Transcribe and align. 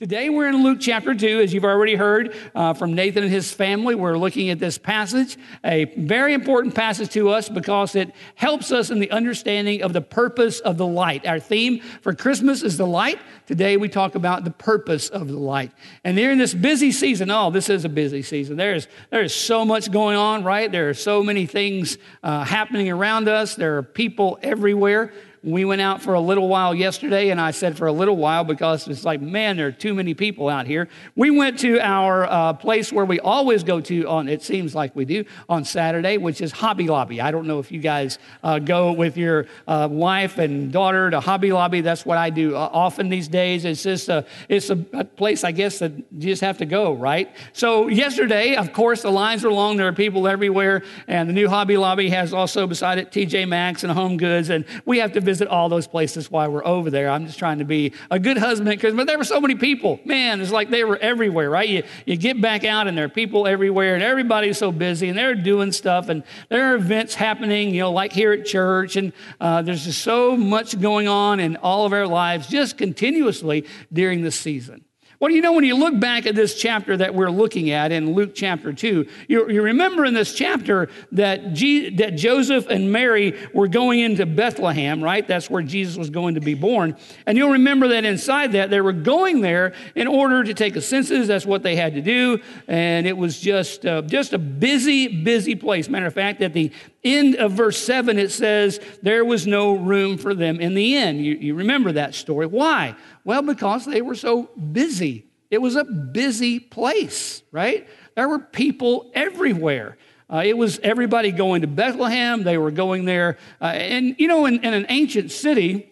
Today 0.00 0.28
we're 0.28 0.48
in 0.48 0.64
Luke 0.64 0.78
chapter 0.80 1.14
2, 1.14 1.38
as 1.38 1.54
you've 1.54 1.64
already 1.64 1.94
heard 1.94 2.34
uh, 2.52 2.74
from 2.74 2.94
Nathan 2.94 3.22
and 3.22 3.32
his 3.32 3.52
family. 3.52 3.94
We're 3.94 4.18
looking 4.18 4.50
at 4.50 4.58
this 4.58 4.76
passage, 4.76 5.38
a 5.64 5.84
very 5.96 6.34
important 6.34 6.74
passage 6.74 7.10
to 7.10 7.28
us 7.28 7.48
because 7.48 7.94
it 7.94 8.12
helps 8.34 8.72
us 8.72 8.90
in 8.90 8.98
the 8.98 9.12
understanding 9.12 9.84
of 9.84 9.92
the 9.92 10.00
purpose 10.00 10.58
of 10.58 10.78
the 10.78 10.86
light. 10.86 11.24
Our 11.24 11.38
theme 11.38 11.78
for 12.00 12.12
Christmas 12.12 12.64
is 12.64 12.76
the 12.76 12.88
light. 12.88 13.20
Today 13.46 13.76
we 13.76 13.88
talk 13.88 14.16
about 14.16 14.42
the 14.42 14.50
purpose 14.50 15.10
of 15.10 15.28
the 15.28 15.38
light. 15.38 15.70
And 16.02 16.16
during 16.16 16.38
this 16.38 16.54
busy 16.54 16.90
season, 16.90 17.30
oh, 17.30 17.52
this 17.52 17.70
is 17.70 17.84
a 17.84 17.88
busy 17.88 18.22
season. 18.22 18.56
There's, 18.56 18.88
there's 19.10 19.32
so 19.32 19.64
much 19.64 19.92
going 19.92 20.16
on, 20.16 20.42
right? 20.42 20.72
There 20.72 20.88
are 20.88 20.94
so 20.94 21.22
many 21.22 21.46
things 21.46 21.98
uh, 22.20 22.42
happening 22.42 22.90
around 22.90 23.28
us, 23.28 23.54
there 23.54 23.78
are 23.78 23.84
people 23.84 24.40
everywhere. 24.42 25.12
We 25.44 25.66
went 25.66 25.82
out 25.82 26.00
for 26.00 26.14
a 26.14 26.20
little 26.20 26.48
while 26.48 26.74
yesterday, 26.74 27.28
and 27.28 27.38
I 27.38 27.50
said 27.50 27.76
for 27.76 27.86
a 27.86 27.92
little 27.92 28.16
while 28.16 28.44
because 28.44 28.88
it's 28.88 29.04
like, 29.04 29.20
man, 29.20 29.58
there 29.58 29.66
are 29.66 29.72
too 29.72 29.92
many 29.92 30.14
people 30.14 30.48
out 30.48 30.66
here. 30.66 30.88
We 31.16 31.30
went 31.30 31.58
to 31.58 31.78
our 31.80 32.24
uh, 32.24 32.54
place 32.54 32.90
where 32.90 33.04
we 33.04 33.20
always 33.20 33.62
go 33.62 33.78
to 33.82 34.08
on, 34.08 34.26
it 34.26 34.42
seems 34.42 34.74
like 34.74 34.96
we 34.96 35.04
do, 35.04 35.26
on 35.46 35.66
Saturday, 35.66 36.16
which 36.16 36.40
is 36.40 36.50
Hobby 36.50 36.88
Lobby. 36.88 37.20
I 37.20 37.30
don't 37.30 37.46
know 37.46 37.58
if 37.58 37.70
you 37.70 37.78
guys 37.78 38.18
uh, 38.42 38.58
go 38.58 38.92
with 38.92 39.18
your 39.18 39.44
uh, 39.68 39.86
wife 39.90 40.38
and 40.38 40.72
daughter 40.72 41.10
to 41.10 41.20
Hobby 41.20 41.52
Lobby. 41.52 41.82
That's 41.82 42.06
what 42.06 42.16
I 42.16 42.30
do 42.30 42.56
uh, 42.56 42.70
often 42.72 43.10
these 43.10 43.28
days. 43.28 43.66
It's 43.66 43.82
just 43.82 44.08
a, 44.08 44.24
it's 44.48 44.70
a, 44.70 44.82
a 44.94 45.04
place, 45.04 45.44
I 45.44 45.52
guess, 45.52 45.78
that 45.80 45.92
you 45.92 46.04
just 46.30 46.40
have 46.40 46.56
to 46.56 46.66
go, 46.66 46.94
right? 46.94 47.36
So 47.52 47.88
yesterday, 47.88 48.56
of 48.56 48.72
course, 48.72 49.02
the 49.02 49.12
lines 49.12 49.44
are 49.44 49.52
long. 49.52 49.76
There 49.76 49.88
are 49.88 49.92
people 49.92 50.26
everywhere, 50.26 50.84
and 51.06 51.28
the 51.28 51.34
new 51.34 51.50
Hobby 51.50 51.76
Lobby 51.76 52.08
has 52.08 52.32
also 52.32 52.66
beside 52.66 52.96
it 52.96 53.10
TJ 53.12 53.46
Maxx 53.46 53.84
and 53.84 53.92
Home 53.92 54.16
Goods, 54.16 54.48
and 54.48 54.64
we 54.86 55.00
have 55.00 55.12
to 55.12 55.20
visit 55.20 55.33
visit 55.34 55.48
all 55.48 55.68
those 55.68 55.88
places 55.88 56.30
while 56.30 56.48
we're 56.48 56.64
over 56.64 56.90
there. 56.90 57.08
I'm 57.10 57.26
just 57.26 57.40
trying 57.40 57.58
to 57.58 57.64
be 57.64 57.92
a 58.08 58.20
good 58.20 58.38
husband 58.38 58.70
because 58.70 58.94
but 58.94 59.08
there 59.08 59.18
were 59.18 59.24
so 59.24 59.40
many 59.40 59.56
people. 59.56 59.98
Man, 60.04 60.40
it's 60.40 60.52
like 60.52 60.70
they 60.70 60.84
were 60.84 60.96
everywhere, 60.96 61.50
right? 61.50 61.68
You, 61.68 61.82
you 62.06 62.16
get 62.16 62.40
back 62.40 62.62
out 62.62 62.86
and 62.86 62.96
there 62.96 63.06
are 63.06 63.08
people 63.08 63.48
everywhere 63.48 63.94
and 63.96 64.02
everybody's 64.04 64.58
so 64.58 64.70
busy 64.70 65.08
and 65.08 65.18
they're 65.18 65.34
doing 65.34 65.72
stuff 65.72 66.08
and 66.08 66.22
there 66.50 66.70
are 66.70 66.76
events 66.76 67.16
happening, 67.16 67.74
you 67.74 67.80
know, 67.80 67.90
like 67.90 68.12
here 68.12 68.32
at 68.32 68.46
church. 68.46 68.94
And 68.94 69.12
uh, 69.40 69.62
there's 69.62 69.86
just 69.86 70.02
so 70.02 70.36
much 70.36 70.80
going 70.80 71.08
on 71.08 71.40
in 71.40 71.56
all 71.56 71.84
of 71.84 71.92
our 71.92 72.06
lives 72.06 72.46
just 72.46 72.78
continuously 72.78 73.66
during 73.92 74.22
this 74.22 74.36
season. 74.38 74.84
Well, 75.24 75.32
you 75.32 75.40
know, 75.40 75.54
when 75.54 75.64
you 75.64 75.74
look 75.74 75.98
back 75.98 76.26
at 76.26 76.34
this 76.34 76.54
chapter 76.54 76.98
that 76.98 77.14
we're 77.14 77.30
looking 77.30 77.70
at 77.70 77.92
in 77.92 78.12
Luke 78.12 78.32
chapter 78.34 78.74
2, 78.74 79.08
you, 79.26 79.50
you 79.50 79.62
remember 79.62 80.04
in 80.04 80.12
this 80.12 80.34
chapter 80.34 80.90
that, 81.12 81.54
that 81.54 82.12
Joseph 82.14 82.66
and 82.68 82.92
Mary 82.92 83.34
were 83.54 83.66
going 83.66 84.00
into 84.00 84.26
Bethlehem, 84.26 85.02
right? 85.02 85.26
That's 85.26 85.48
where 85.48 85.62
Jesus 85.62 85.96
was 85.96 86.10
going 86.10 86.34
to 86.34 86.42
be 86.42 86.52
born. 86.52 86.98
And 87.24 87.38
you'll 87.38 87.52
remember 87.52 87.88
that 87.88 88.04
inside 88.04 88.52
that, 88.52 88.68
they 88.68 88.82
were 88.82 88.92
going 88.92 89.40
there 89.40 89.72
in 89.94 90.08
order 90.08 90.44
to 90.44 90.52
take 90.52 90.76
a 90.76 90.82
census. 90.82 91.26
That's 91.26 91.46
what 91.46 91.62
they 91.62 91.74
had 91.74 91.94
to 91.94 92.02
do. 92.02 92.42
And 92.68 93.06
it 93.06 93.16
was 93.16 93.40
just, 93.40 93.86
uh, 93.86 94.02
just 94.02 94.34
a 94.34 94.38
busy, 94.38 95.22
busy 95.24 95.54
place. 95.54 95.88
Matter 95.88 96.04
of 96.04 96.12
fact, 96.12 96.42
at 96.42 96.52
the 96.52 96.70
end 97.04 97.36
of 97.36 97.52
verse 97.52 97.78
7, 97.78 98.18
it 98.18 98.30
says, 98.30 98.80
There 99.02 99.24
was 99.24 99.46
no 99.46 99.74
room 99.74 100.18
for 100.18 100.34
them 100.34 100.60
in 100.60 100.74
the 100.74 100.96
inn. 100.96 101.18
You, 101.18 101.34
you 101.34 101.54
remember 101.54 101.92
that 101.92 102.14
story. 102.14 102.46
Why? 102.46 102.96
Well, 103.24 103.42
because 103.42 103.84
they 103.84 104.02
were 104.02 104.14
so 104.14 104.44
busy. 104.72 105.26
It 105.50 105.58
was 105.58 105.76
a 105.76 105.84
busy 105.84 106.58
place, 106.58 107.42
right? 107.52 107.86
There 108.16 108.28
were 108.28 108.38
people 108.38 109.10
everywhere. 109.14 109.96
Uh, 110.28 110.42
it 110.44 110.56
was 110.56 110.78
everybody 110.82 111.30
going 111.30 111.60
to 111.60 111.66
Bethlehem. 111.66 112.42
They 112.42 112.58
were 112.58 112.70
going 112.70 113.04
there. 113.04 113.36
Uh, 113.60 113.66
and, 113.66 114.16
you 114.18 114.26
know, 114.26 114.46
in, 114.46 114.64
in 114.64 114.72
an 114.72 114.86
ancient 114.88 115.30
city, 115.30 115.90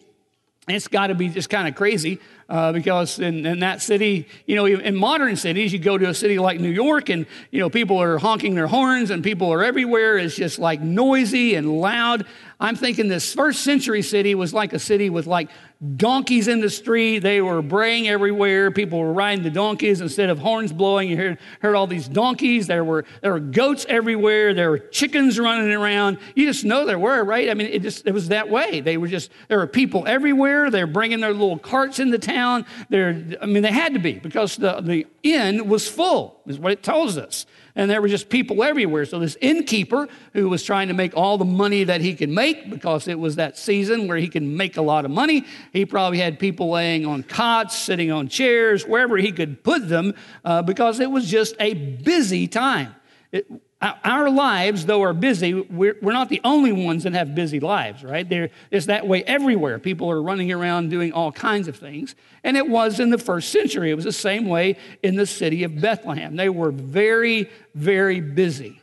it's 0.68 0.86
got 0.86 1.08
to 1.08 1.14
be 1.14 1.28
just 1.28 1.50
kind 1.50 1.66
of 1.66 1.74
crazy 1.74 2.20
uh, 2.48 2.70
because 2.72 3.18
in, 3.18 3.44
in, 3.44 3.60
that 3.60 3.82
city, 3.82 4.28
you 4.46 4.54
know, 4.54 4.64
in 4.64 4.94
modern 4.94 5.34
cities, 5.34 5.72
you 5.72 5.80
go 5.80 5.98
to 5.98 6.08
a 6.08 6.14
city 6.14 6.38
like 6.38 6.60
New 6.60 6.70
York 6.70 7.08
and, 7.08 7.26
you 7.50 7.58
know, 7.58 7.68
people 7.68 8.00
are 8.00 8.18
honking 8.18 8.54
their 8.54 8.68
horns 8.68 9.10
and 9.10 9.24
people 9.24 9.52
are 9.52 9.64
everywhere. 9.64 10.18
It's 10.18 10.36
just 10.36 10.60
like 10.60 10.80
noisy 10.80 11.56
and 11.56 11.80
loud. 11.80 12.26
I'm 12.62 12.76
thinking 12.76 13.08
this 13.08 13.34
first 13.34 13.64
century 13.64 14.02
city 14.02 14.36
was 14.36 14.54
like 14.54 14.72
a 14.72 14.78
city 14.78 15.10
with 15.10 15.26
like 15.26 15.50
donkeys 15.96 16.46
in 16.46 16.60
the 16.60 16.70
street. 16.70 17.18
They 17.18 17.40
were 17.40 17.60
braying 17.60 18.06
everywhere. 18.06 18.70
People 18.70 19.00
were 19.00 19.12
riding 19.12 19.42
the 19.42 19.50
donkeys 19.50 20.00
instead 20.00 20.30
of 20.30 20.38
horns 20.38 20.72
blowing. 20.72 21.10
You 21.10 21.16
heard, 21.16 21.38
heard 21.60 21.74
all 21.74 21.88
these 21.88 22.06
donkeys. 22.06 22.68
There 22.68 22.84
were, 22.84 23.04
there 23.20 23.32
were 23.32 23.40
goats 23.40 23.84
everywhere. 23.88 24.54
There 24.54 24.70
were 24.70 24.78
chickens 24.78 25.40
running 25.40 25.72
around. 25.72 26.18
You 26.36 26.46
just 26.46 26.64
know 26.64 26.86
there 26.86 27.00
were, 27.00 27.24
right? 27.24 27.50
I 27.50 27.54
mean, 27.54 27.66
it 27.66 27.82
just 27.82 28.06
it 28.06 28.14
was 28.14 28.28
that 28.28 28.48
way. 28.48 28.80
They 28.80 28.96
were 28.96 29.08
just, 29.08 29.32
there 29.48 29.58
were 29.58 29.66
people 29.66 30.06
everywhere. 30.06 30.70
They're 30.70 30.86
bringing 30.86 31.18
their 31.18 31.32
little 31.32 31.58
carts 31.58 31.98
into 31.98 32.20
town. 32.20 32.64
They're, 32.90 33.24
I 33.42 33.46
mean, 33.46 33.64
they 33.64 33.72
had 33.72 33.94
to 33.94 33.98
be 33.98 34.12
because 34.12 34.56
the, 34.56 34.80
the 34.80 35.08
inn 35.24 35.66
was 35.66 35.88
full, 35.88 36.40
is 36.46 36.60
what 36.60 36.70
it 36.70 36.84
tells 36.84 37.18
us 37.18 37.44
and 37.74 37.90
there 37.90 38.02
were 38.02 38.08
just 38.08 38.28
people 38.28 38.62
everywhere. 38.62 39.04
So 39.04 39.18
this 39.18 39.36
innkeeper 39.40 40.08
who 40.32 40.48
was 40.48 40.62
trying 40.62 40.88
to 40.88 40.94
make 40.94 41.16
all 41.16 41.38
the 41.38 41.44
money 41.44 41.84
that 41.84 42.00
he 42.00 42.14
could 42.14 42.28
make 42.28 42.68
because 42.70 43.08
it 43.08 43.18
was 43.18 43.36
that 43.36 43.56
season 43.56 44.08
where 44.08 44.18
he 44.18 44.28
can 44.28 44.56
make 44.56 44.76
a 44.76 44.82
lot 44.82 45.04
of 45.04 45.10
money, 45.10 45.44
he 45.72 45.86
probably 45.86 46.18
had 46.18 46.38
people 46.38 46.70
laying 46.70 47.06
on 47.06 47.22
cots, 47.22 47.76
sitting 47.76 48.10
on 48.10 48.28
chairs, 48.28 48.86
wherever 48.86 49.16
he 49.16 49.32
could 49.32 49.64
put 49.64 49.88
them 49.88 50.14
uh, 50.44 50.62
because 50.62 51.00
it 51.00 51.10
was 51.10 51.30
just 51.30 51.54
a 51.60 51.74
busy 51.74 52.46
time. 52.46 52.94
It, 53.30 53.46
our 53.82 54.30
lives, 54.30 54.86
though, 54.86 55.02
are 55.02 55.12
busy. 55.12 55.54
We're, 55.54 55.96
we're 56.00 56.12
not 56.12 56.28
the 56.28 56.40
only 56.44 56.70
ones 56.70 57.02
that 57.02 57.14
have 57.14 57.34
busy 57.34 57.58
lives, 57.58 58.04
right? 58.04 58.28
There, 58.28 58.50
it's 58.70 58.86
that 58.86 59.06
way 59.06 59.24
everywhere. 59.24 59.78
People 59.80 60.08
are 60.10 60.22
running 60.22 60.52
around 60.52 60.90
doing 60.90 61.12
all 61.12 61.32
kinds 61.32 61.66
of 61.66 61.76
things. 61.76 62.14
And 62.44 62.56
it 62.56 62.68
was 62.68 63.00
in 63.00 63.10
the 63.10 63.18
first 63.18 63.50
century. 63.50 63.90
It 63.90 63.94
was 63.94 64.04
the 64.04 64.12
same 64.12 64.46
way 64.46 64.76
in 65.02 65.16
the 65.16 65.26
city 65.26 65.64
of 65.64 65.80
Bethlehem. 65.80 66.36
They 66.36 66.48
were 66.48 66.70
very, 66.70 67.50
very 67.74 68.20
busy. 68.20 68.80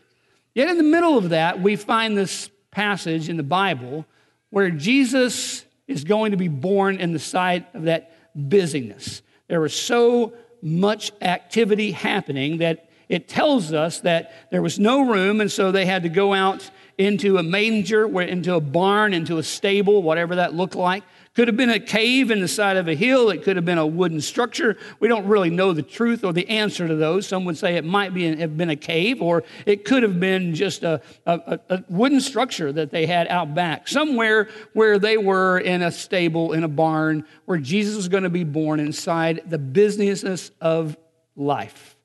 Yet 0.54 0.68
in 0.68 0.78
the 0.78 0.84
middle 0.84 1.18
of 1.18 1.30
that, 1.30 1.62
we 1.62 1.78
find 1.78 2.18
this 2.18 2.50
passage 2.72 3.30
in 3.30 3.38
the 3.38 3.44
Bible 3.44 4.06
where 4.50 4.70
Jesus 4.70 5.64
is 5.88 6.04
going 6.04 6.32
to 6.32 6.38
be 6.38 6.50
born 6.50 7.00
in 7.00 7.14
the 7.14 7.20
sight 7.20 7.68
of 7.74 7.84
that 7.84 8.12
busyness. 8.36 9.22
There 9.48 9.62
was 9.62 9.74
so 9.74 10.34
much 10.62 11.14
activity 11.22 11.92
happening 11.92 12.58
that 12.58 12.89
it 13.10 13.28
tells 13.28 13.74
us 13.74 14.02
that 14.02 14.32
there 14.52 14.62
was 14.62 14.78
no 14.80 15.02
room, 15.02 15.42
and 15.42 15.52
so 15.52 15.72
they 15.72 15.86
had 15.88 16.04
to 16.04 16.10
go 16.10 16.34
out 16.34 16.70
into 17.00 17.38
a 17.38 17.44
manger, 17.44 18.22
into 18.22 18.56
a 18.56 18.62
barn, 18.62 19.14
into 19.14 19.38
a 19.38 19.44
stable, 19.44 20.04
whatever 20.04 20.36
that 20.36 20.54
looked 20.54 20.76
like. 20.76 21.04
Could 21.34 21.48
have 21.48 21.56
been 21.56 21.70
a 21.70 21.80
cave 21.80 22.30
in 22.30 22.42
the 22.42 22.48
side 22.48 22.76
of 22.76 22.90
a 22.90 22.94
hill. 22.94 23.30
It 23.30 23.44
could 23.44 23.56
have 23.56 23.64
been 23.64 23.78
a 23.78 23.88
wooden 23.88 24.20
structure. 24.20 24.78
We 25.00 25.08
don't 25.08 25.26
really 25.26 25.50
know 25.50 25.72
the 25.72 25.82
truth 25.82 26.26
or 26.26 26.34
the 26.34 26.48
answer 26.50 26.88
to 26.88 26.96
those. 26.96 27.26
Some 27.26 27.46
would 27.46 27.58
say 27.58 27.78
it 27.78 27.86
might 27.86 28.14
be, 28.14 28.36
have 28.36 28.58
been 28.58 28.70
a 28.70 28.76
cave, 28.76 29.22
or 29.22 29.44
it 29.66 29.86
could 29.86 30.04
have 30.04 30.20
been 30.20 30.54
just 30.54 30.84
a, 30.84 31.02
a, 31.26 31.60
a 31.70 31.84
wooden 31.88 32.20
structure 32.20 32.74
that 32.74 32.92
they 32.92 33.06
had 33.06 33.28
out 33.30 33.56
back, 33.56 33.88
somewhere 33.88 34.50
where 34.74 35.00
they 35.00 35.18
were 35.18 35.58
in 35.60 35.82
a 35.82 35.92
stable, 35.92 36.52
in 36.52 36.64
a 36.64 36.68
barn, 36.68 37.26
where 37.46 37.58
Jesus 37.58 37.96
was 37.96 38.10
going 38.10 38.24
to 38.24 38.30
be 38.30 38.44
born 38.44 38.80
inside 38.80 39.44
the 39.48 39.60
business 39.60 40.52
of 40.60 40.98
life. 41.36 41.96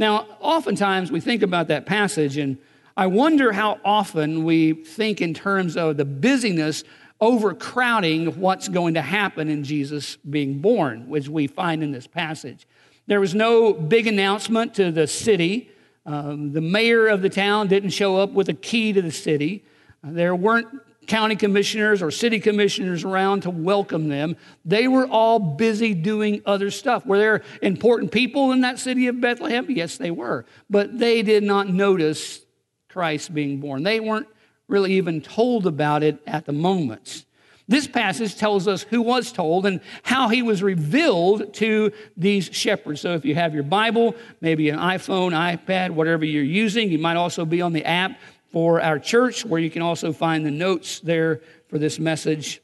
Now, 0.00 0.26
oftentimes 0.40 1.12
we 1.12 1.20
think 1.20 1.42
about 1.42 1.68
that 1.68 1.84
passage, 1.84 2.38
and 2.38 2.56
I 2.96 3.06
wonder 3.06 3.52
how 3.52 3.80
often 3.84 4.44
we 4.44 4.72
think 4.72 5.20
in 5.20 5.34
terms 5.34 5.76
of 5.76 5.98
the 5.98 6.06
busyness 6.06 6.84
overcrowding 7.20 8.40
what's 8.40 8.66
going 8.68 8.94
to 8.94 9.02
happen 9.02 9.50
in 9.50 9.62
Jesus 9.62 10.16
being 10.16 10.60
born, 10.60 11.06
which 11.06 11.28
we 11.28 11.46
find 11.46 11.82
in 11.82 11.92
this 11.92 12.06
passage. 12.06 12.66
There 13.08 13.20
was 13.20 13.34
no 13.34 13.74
big 13.74 14.06
announcement 14.06 14.72
to 14.76 14.90
the 14.90 15.06
city. 15.06 15.70
Um, 16.06 16.52
the 16.54 16.62
mayor 16.62 17.06
of 17.06 17.20
the 17.20 17.28
town 17.28 17.68
didn't 17.68 17.90
show 17.90 18.16
up 18.16 18.30
with 18.30 18.48
a 18.48 18.54
key 18.54 18.94
to 18.94 19.02
the 19.02 19.12
city. 19.12 19.64
There 20.02 20.34
weren't 20.34 20.68
county 21.10 21.34
commissioners 21.34 22.02
or 22.02 22.12
city 22.12 22.38
commissioners 22.38 23.02
around 23.02 23.42
to 23.42 23.50
welcome 23.50 24.08
them. 24.08 24.36
They 24.64 24.86
were 24.86 25.08
all 25.08 25.40
busy 25.40 25.92
doing 25.92 26.40
other 26.46 26.70
stuff. 26.70 27.04
Were 27.04 27.18
there 27.18 27.42
important 27.60 28.12
people 28.12 28.52
in 28.52 28.60
that 28.60 28.78
city 28.78 29.08
of 29.08 29.20
Bethlehem? 29.20 29.66
Yes, 29.68 29.96
they 29.96 30.12
were. 30.12 30.46
But 30.70 31.00
they 31.00 31.22
did 31.22 31.42
not 31.42 31.68
notice 31.68 32.40
Christ 32.88 33.34
being 33.34 33.58
born. 33.58 33.82
They 33.82 33.98
weren't 33.98 34.28
really 34.68 34.92
even 34.92 35.20
told 35.20 35.66
about 35.66 36.04
it 36.04 36.18
at 36.28 36.46
the 36.46 36.52
moment. 36.52 37.24
This 37.66 37.88
passage 37.88 38.36
tells 38.36 38.68
us 38.68 38.84
who 38.84 39.02
was 39.02 39.32
told 39.32 39.66
and 39.66 39.80
how 40.04 40.28
he 40.28 40.42
was 40.42 40.62
revealed 40.62 41.54
to 41.54 41.90
these 42.16 42.46
shepherds. 42.52 43.00
So 43.00 43.14
if 43.14 43.24
you 43.24 43.34
have 43.34 43.52
your 43.52 43.64
Bible, 43.64 44.14
maybe 44.40 44.70
an 44.70 44.78
iPhone, 44.78 45.32
iPad, 45.32 45.90
whatever 45.90 46.24
you're 46.24 46.44
using, 46.44 46.88
you 46.88 46.98
might 46.98 47.16
also 47.16 47.44
be 47.44 47.62
on 47.62 47.72
the 47.72 47.84
app 47.84 48.16
for 48.52 48.80
our 48.80 48.98
church, 48.98 49.44
where 49.44 49.60
you 49.60 49.70
can 49.70 49.82
also 49.82 50.12
find 50.12 50.44
the 50.44 50.50
notes 50.50 51.00
there 51.00 51.40
for 51.68 51.78
this 51.78 51.98
message. 51.98 52.60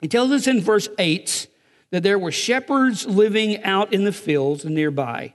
He 0.00 0.08
tells 0.08 0.30
us 0.32 0.46
in 0.46 0.60
verse 0.60 0.88
8 0.98 1.46
that 1.90 2.02
there 2.02 2.18
were 2.18 2.32
shepherds 2.32 3.06
living 3.06 3.62
out 3.62 3.92
in 3.92 4.04
the 4.04 4.12
fields 4.12 4.64
nearby, 4.64 5.34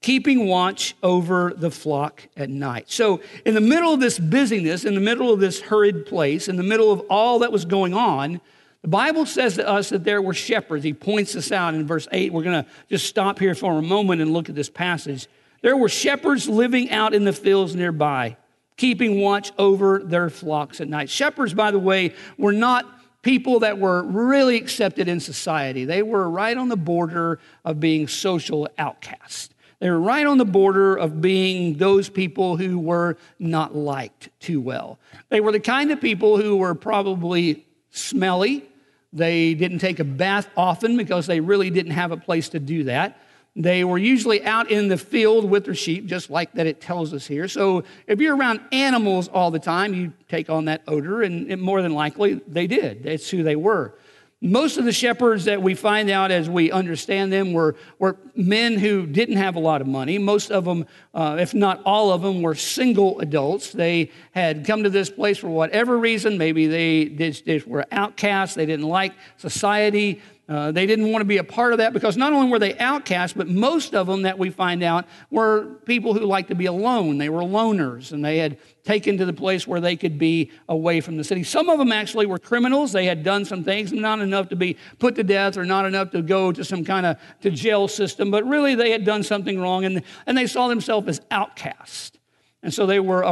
keeping 0.00 0.46
watch 0.46 0.96
over 1.02 1.52
the 1.54 1.70
flock 1.70 2.26
at 2.36 2.48
night. 2.48 2.90
So, 2.90 3.20
in 3.44 3.54
the 3.54 3.60
middle 3.60 3.92
of 3.92 4.00
this 4.00 4.18
busyness, 4.18 4.84
in 4.84 4.94
the 4.94 5.00
middle 5.00 5.32
of 5.32 5.40
this 5.40 5.60
hurried 5.60 6.06
place, 6.06 6.48
in 6.48 6.56
the 6.56 6.62
middle 6.62 6.90
of 6.90 7.00
all 7.10 7.40
that 7.40 7.52
was 7.52 7.66
going 7.66 7.92
on, 7.92 8.40
The 8.82 8.88
Bible 8.88 9.26
says 9.26 9.56
to 9.56 9.68
us 9.68 9.90
that 9.90 10.04
there 10.04 10.22
were 10.22 10.32
shepherds. 10.32 10.84
He 10.84 10.94
points 10.94 11.34
this 11.34 11.52
out 11.52 11.74
in 11.74 11.86
verse 11.86 12.08
8. 12.12 12.32
We're 12.32 12.42
going 12.42 12.64
to 12.64 12.70
just 12.88 13.06
stop 13.06 13.38
here 13.38 13.54
for 13.54 13.78
a 13.78 13.82
moment 13.82 14.22
and 14.22 14.32
look 14.32 14.48
at 14.48 14.54
this 14.54 14.70
passage. 14.70 15.28
There 15.62 15.76
were 15.76 15.90
shepherds 15.90 16.48
living 16.48 16.90
out 16.90 17.12
in 17.12 17.24
the 17.24 17.34
fields 17.34 17.74
nearby, 17.74 18.38
keeping 18.80 19.20
watch 19.20 19.52
over 19.58 19.98
their 19.98 20.30
flocks 20.30 20.80
at 20.80 20.88
night. 20.88 21.10
Shepherds, 21.10 21.52
by 21.52 21.70
the 21.70 21.78
way, 21.78 22.14
were 22.38 22.50
not 22.52 22.86
people 23.20 23.60
that 23.60 23.78
were 23.78 24.02
really 24.04 24.56
accepted 24.56 25.06
in 25.06 25.20
society. 25.20 25.84
They 25.84 26.02
were 26.02 26.30
right 26.30 26.56
on 26.56 26.70
the 26.70 26.78
border 26.78 27.40
of 27.62 27.78
being 27.78 28.08
social 28.08 28.66
outcasts. 28.78 29.50
They 29.80 29.90
were 29.90 30.00
right 30.00 30.24
on 30.24 30.38
the 30.38 30.46
border 30.46 30.96
of 30.96 31.20
being 31.20 31.76
those 31.76 32.08
people 32.08 32.56
who 32.56 32.78
were 32.78 33.18
not 33.38 33.76
liked 33.76 34.30
too 34.40 34.62
well. 34.62 34.98
They 35.28 35.42
were 35.42 35.52
the 35.52 35.60
kind 35.60 35.90
of 35.90 36.00
people 36.00 36.38
who 36.38 36.56
were 36.56 36.74
probably 36.74 37.66
smelly, 37.90 38.66
they 39.12 39.52
didn't 39.52 39.80
take 39.80 39.98
a 39.98 40.04
bath 40.04 40.48
often 40.56 40.96
because 40.96 41.26
they 41.26 41.40
really 41.40 41.68
didn't 41.68 41.92
have 41.92 42.12
a 42.12 42.16
place 42.16 42.48
to 42.50 42.58
do 42.58 42.84
that. 42.84 43.20
They 43.56 43.82
were 43.82 43.98
usually 43.98 44.44
out 44.44 44.70
in 44.70 44.88
the 44.88 44.96
field 44.96 45.44
with 45.50 45.64
their 45.64 45.74
sheep, 45.74 46.06
just 46.06 46.30
like 46.30 46.52
that 46.52 46.66
it 46.66 46.80
tells 46.80 47.12
us 47.12 47.26
here. 47.26 47.48
So 47.48 47.84
if 48.06 48.20
you're 48.20 48.36
around 48.36 48.60
animals 48.70 49.28
all 49.28 49.50
the 49.50 49.58
time, 49.58 49.92
you 49.92 50.12
take 50.28 50.48
on 50.48 50.66
that 50.66 50.82
odor, 50.86 51.22
and 51.22 51.60
more 51.60 51.82
than 51.82 51.92
likely 51.92 52.34
they 52.46 52.66
did. 52.66 53.02
That's 53.02 53.28
who 53.28 53.42
they 53.42 53.56
were. 53.56 53.94
Most 54.42 54.78
of 54.78 54.86
the 54.86 54.92
shepherds 54.92 55.44
that 55.44 55.60
we 55.60 55.74
find 55.74 56.08
out 56.08 56.30
as 56.30 56.48
we 56.48 56.72
understand 56.72 57.30
them 57.30 57.52
were, 57.52 57.76
were 57.98 58.16
men 58.34 58.78
who 58.78 59.04
didn't 59.04 59.36
have 59.36 59.54
a 59.54 59.60
lot 59.60 59.82
of 59.82 59.86
money. 59.86 60.16
Most 60.16 60.50
of 60.50 60.64
them, 60.64 60.86
uh, 61.12 61.36
if 61.38 61.52
not 61.52 61.82
all 61.84 62.10
of 62.10 62.22
them, 62.22 62.40
were 62.40 62.54
single 62.54 63.20
adults. 63.20 63.70
They 63.70 64.10
had 64.30 64.64
come 64.64 64.84
to 64.84 64.88
this 64.88 65.10
place 65.10 65.36
for 65.36 65.48
whatever 65.48 65.98
reason. 65.98 66.38
Maybe 66.38 66.66
they, 66.68 67.08
they, 67.08 67.30
they 67.32 67.58
were 67.66 67.84
outcasts, 67.92 68.54
they 68.54 68.64
didn't 68.64 68.88
like 68.88 69.12
society. 69.36 70.22
Uh, 70.50 70.72
they 70.72 70.84
didn't 70.84 71.12
want 71.12 71.20
to 71.20 71.26
be 71.26 71.36
a 71.36 71.44
part 71.44 71.70
of 71.70 71.78
that 71.78 71.92
because 71.92 72.16
not 72.16 72.32
only 72.32 72.50
were 72.50 72.58
they 72.58 72.76
outcasts, 72.78 73.32
but 73.36 73.46
most 73.46 73.94
of 73.94 74.08
them 74.08 74.22
that 74.22 74.36
we 74.36 74.50
find 74.50 74.82
out 74.82 75.06
were 75.30 75.76
people 75.84 76.12
who 76.12 76.26
liked 76.26 76.48
to 76.48 76.56
be 76.56 76.66
alone. 76.66 77.18
They 77.18 77.28
were 77.28 77.42
loners 77.42 78.10
and 78.10 78.24
they 78.24 78.38
had 78.38 78.58
taken 78.82 79.16
to 79.18 79.24
the 79.24 79.32
place 79.32 79.64
where 79.64 79.80
they 79.80 79.94
could 79.94 80.18
be 80.18 80.50
away 80.68 81.00
from 81.00 81.16
the 81.16 81.22
city. 81.22 81.44
Some 81.44 81.68
of 81.68 81.78
them 81.78 81.92
actually 81.92 82.26
were 82.26 82.40
criminals. 82.40 82.90
They 82.90 83.06
had 83.06 83.22
done 83.22 83.44
some 83.44 83.62
things, 83.62 83.92
not 83.92 84.18
enough 84.18 84.48
to 84.48 84.56
be 84.56 84.76
put 84.98 85.14
to 85.14 85.22
death 85.22 85.56
or 85.56 85.64
not 85.64 85.86
enough 85.86 86.10
to 86.10 86.22
go 86.22 86.50
to 86.50 86.64
some 86.64 86.84
kind 86.84 87.06
of 87.06 87.16
to 87.42 87.50
jail 87.52 87.86
system, 87.86 88.32
but 88.32 88.44
really 88.44 88.74
they 88.74 88.90
had 88.90 89.04
done 89.04 89.22
something 89.22 89.60
wrong 89.60 89.84
and, 89.84 90.02
and 90.26 90.36
they 90.36 90.48
saw 90.48 90.66
themselves 90.66 91.06
as 91.06 91.20
outcasts. 91.30 92.18
And 92.62 92.74
so 92.74 92.84
they 92.84 93.00
were 93.00 93.22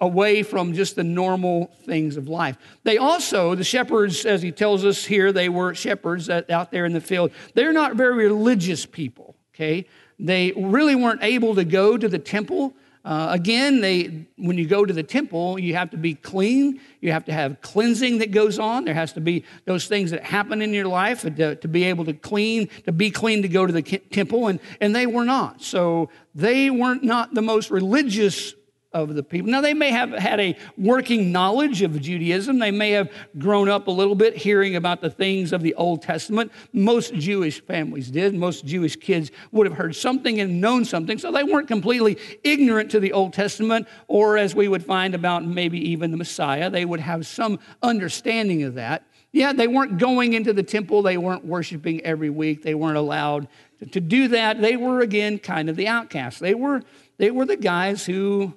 away 0.00 0.42
from 0.42 0.74
just 0.74 0.96
the 0.96 1.04
normal 1.04 1.70
things 1.84 2.16
of 2.16 2.26
life. 2.26 2.56
They 2.82 2.98
also, 2.98 3.54
the 3.54 3.62
shepherds, 3.62 4.26
as 4.26 4.42
he 4.42 4.50
tells 4.50 4.84
us 4.84 5.04
here, 5.04 5.30
they 5.30 5.48
were 5.48 5.74
shepherds 5.76 6.28
out 6.28 6.72
there 6.72 6.84
in 6.84 6.92
the 6.92 7.00
field. 7.00 7.30
They're 7.54 7.72
not 7.72 7.94
very 7.94 8.14
religious 8.26 8.84
people, 8.84 9.36
okay? 9.54 9.86
They 10.18 10.52
really 10.56 10.96
weren't 10.96 11.22
able 11.22 11.54
to 11.54 11.64
go 11.64 11.96
to 11.96 12.08
the 12.08 12.18
temple. 12.18 12.74
Uh, 13.04 13.28
again, 13.30 13.80
they, 13.80 14.26
when 14.38 14.58
you 14.58 14.66
go 14.66 14.84
to 14.84 14.92
the 14.92 15.04
temple, 15.04 15.56
you 15.56 15.74
have 15.74 15.90
to 15.90 15.96
be 15.96 16.14
clean. 16.14 16.80
You 17.00 17.12
have 17.12 17.26
to 17.26 17.32
have 17.32 17.60
cleansing 17.60 18.18
that 18.18 18.32
goes 18.32 18.58
on. 18.58 18.86
There 18.86 18.94
has 18.94 19.12
to 19.12 19.20
be 19.20 19.44
those 19.66 19.86
things 19.86 20.10
that 20.10 20.24
happen 20.24 20.60
in 20.60 20.72
your 20.72 20.86
life 20.88 21.22
to, 21.22 21.54
to 21.54 21.68
be 21.68 21.84
able 21.84 22.06
to 22.06 22.12
clean, 22.12 22.68
to 22.86 22.92
be 22.92 23.12
clean 23.12 23.42
to 23.42 23.48
go 23.48 23.66
to 23.66 23.72
the 23.72 23.82
temple, 23.82 24.48
and, 24.48 24.58
and 24.80 24.96
they 24.96 25.06
were 25.06 25.24
not. 25.24 25.62
So 25.62 26.10
they 26.34 26.70
weren't 26.70 27.04
not 27.04 27.34
the 27.34 27.42
most 27.42 27.70
religious 27.70 28.54
of 28.94 29.14
the 29.14 29.22
people. 29.22 29.50
Now, 29.50 29.60
they 29.60 29.74
may 29.74 29.90
have 29.90 30.12
had 30.12 30.40
a 30.40 30.56
working 30.78 31.32
knowledge 31.32 31.82
of 31.82 32.00
Judaism. 32.00 32.60
They 32.60 32.70
may 32.70 32.92
have 32.92 33.10
grown 33.36 33.68
up 33.68 33.88
a 33.88 33.90
little 33.90 34.14
bit 34.14 34.36
hearing 34.36 34.76
about 34.76 35.00
the 35.00 35.10
things 35.10 35.52
of 35.52 35.62
the 35.62 35.74
Old 35.74 36.00
Testament. 36.00 36.52
Most 36.72 37.12
Jewish 37.14 37.60
families 37.60 38.10
did. 38.10 38.34
Most 38.34 38.64
Jewish 38.64 38.96
kids 38.96 39.32
would 39.50 39.66
have 39.66 39.76
heard 39.76 39.96
something 39.96 40.40
and 40.40 40.60
known 40.60 40.84
something. 40.84 41.18
So 41.18 41.32
they 41.32 41.42
weren't 41.42 41.68
completely 41.68 42.16
ignorant 42.44 42.92
to 42.92 43.00
the 43.00 43.12
Old 43.12 43.32
Testament, 43.32 43.88
or 44.06 44.38
as 44.38 44.54
we 44.54 44.68
would 44.68 44.84
find 44.84 45.14
about 45.14 45.44
maybe 45.44 45.90
even 45.90 46.12
the 46.12 46.16
Messiah, 46.16 46.70
they 46.70 46.84
would 46.84 47.00
have 47.00 47.26
some 47.26 47.58
understanding 47.82 48.62
of 48.62 48.74
that. 48.74 49.04
Yeah, 49.32 49.52
they 49.52 49.66
weren't 49.66 49.98
going 49.98 50.34
into 50.34 50.52
the 50.52 50.62
temple. 50.62 51.02
They 51.02 51.18
weren't 51.18 51.44
worshiping 51.44 52.00
every 52.02 52.30
week. 52.30 52.62
They 52.62 52.76
weren't 52.76 52.96
allowed 52.96 53.48
to, 53.90 54.00
do 54.00 54.28
that. 54.28 54.60
They 54.60 54.76
were, 54.76 55.00
again, 55.00 55.40
kind 55.40 55.68
of 55.68 55.74
the 55.74 55.88
outcasts. 55.88 56.38
They 56.38 56.54
were, 56.54 56.82
they 57.16 57.32
were 57.32 57.44
the 57.44 57.56
guys 57.56 58.06
who 58.06 58.54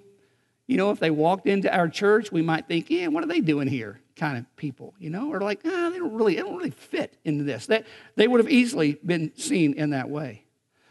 you 0.67 0.75
know, 0.77 0.91
if 0.91 0.99
they 0.99 1.09
walked 1.09 1.47
into 1.47 1.73
our 1.73 1.87
church, 1.87 2.31
we 2.31 2.41
might 2.41 2.67
think, 2.67 2.89
yeah, 2.89 3.07
what 3.07 3.23
are 3.23 3.27
they 3.27 3.39
doing 3.39 3.67
here? 3.67 4.01
Kind 4.17 4.37
of 4.37 4.55
people, 4.57 4.93
you 4.99 5.09
know, 5.09 5.31
or 5.31 5.39
like, 5.39 5.61
ah, 5.65 5.89
they 5.91 5.97
don't 5.97 6.13
really, 6.13 6.35
they 6.35 6.41
don't 6.41 6.57
really 6.57 6.71
fit 6.71 7.17
into 7.23 7.45
this. 7.45 7.67
That 7.67 7.85
they 8.15 8.27
would 8.27 8.39
have 8.39 8.51
easily 8.51 8.99
been 9.05 9.31
seen 9.37 9.73
in 9.73 9.91
that 9.91 10.09
way. 10.09 10.43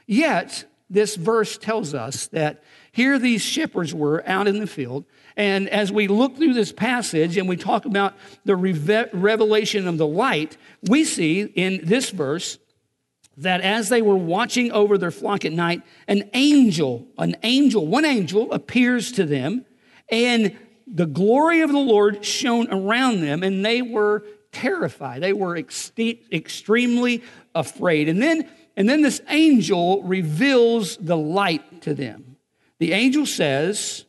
Yet, 0.06 0.64
this 0.88 1.16
verse 1.16 1.58
tells 1.58 1.94
us 1.94 2.28
that 2.28 2.62
here 2.92 3.18
these 3.18 3.42
shepherds 3.42 3.92
were 3.92 4.22
out 4.26 4.46
in 4.46 4.60
the 4.60 4.66
field. 4.66 5.04
And 5.36 5.68
as 5.68 5.90
we 5.92 6.06
look 6.06 6.36
through 6.36 6.54
this 6.54 6.72
passage 6.72 7.36
and 7.36 7.48
we 7.48 7.56
talk 7.56 7.84
about 7.84 8.14
the 8.44 8.56
revelation 8.56 9.88
of 9.88 9.98
the 9.98 10.06
light, 10.06 10.56
we 10.88 11.04
see 11.04 11.42
in 11.42 11.80
this 11.82 12.10
verse 12.10 12.58
that 13.38 13.60
as 13.60 13.88
they 13.88 14.02
were 14.02 14.16
watching 14.16 14.72
over 14.72 14.96
their 14.96 15.10
flock 15.10 15.44
at 15.44 15.52
night, 15.52 15.82
an 16.08 16.30
angel, 16.32 17.06
an 17.18 17.36
angel, 17.42 17.86
one 17.86 18.04
angel 18.04 18.52
appears 18.52 19.12
to 19.12 19.24
them, 19.24 19.64
and 20.10 20.56
the 20.86 21.06
glory 21.06 21.60
of 21.60 21.70
the 21.70 21.78
Lord 21.78 22.24
shone 22.24 22.68
around 22.70 23.20
them, 23.20 23.42
and 23.42 23.64
they 23.64 23.82
were 23.82 24.24
terrified. 24.52 25.22
They 25.22 25.32
were 25.32 25.56
ex- 25.56 25.92
extremely 25.98 27.22
afraid. 27.54 28.08
And 28.08 28.22
then, 28.22 28.48
and 28.76 28.88
then 28.88 29.02
this 29.02 29.20
angel 29.28 30.02
reveals 30.04 30.96
the 30.96 31.16
light 31.16 31.82
to 31.82 31.92
them. 31.92 32.36
The 32.78 32.92
angel 32.92 33.26
says 33.26 34.04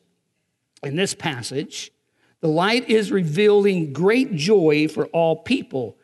in 0.84 0.96
this 0.96 1.14
passage, 1.14 1.92
the 2.40 2.48
light 2.48 2.90
is 2.90 3.12
revealing 3.12 3.94
great 3.94 4.36
joy 4.36 4.88
for 4.88 5.08
all 5.08 5.38
people. 5.38 5.98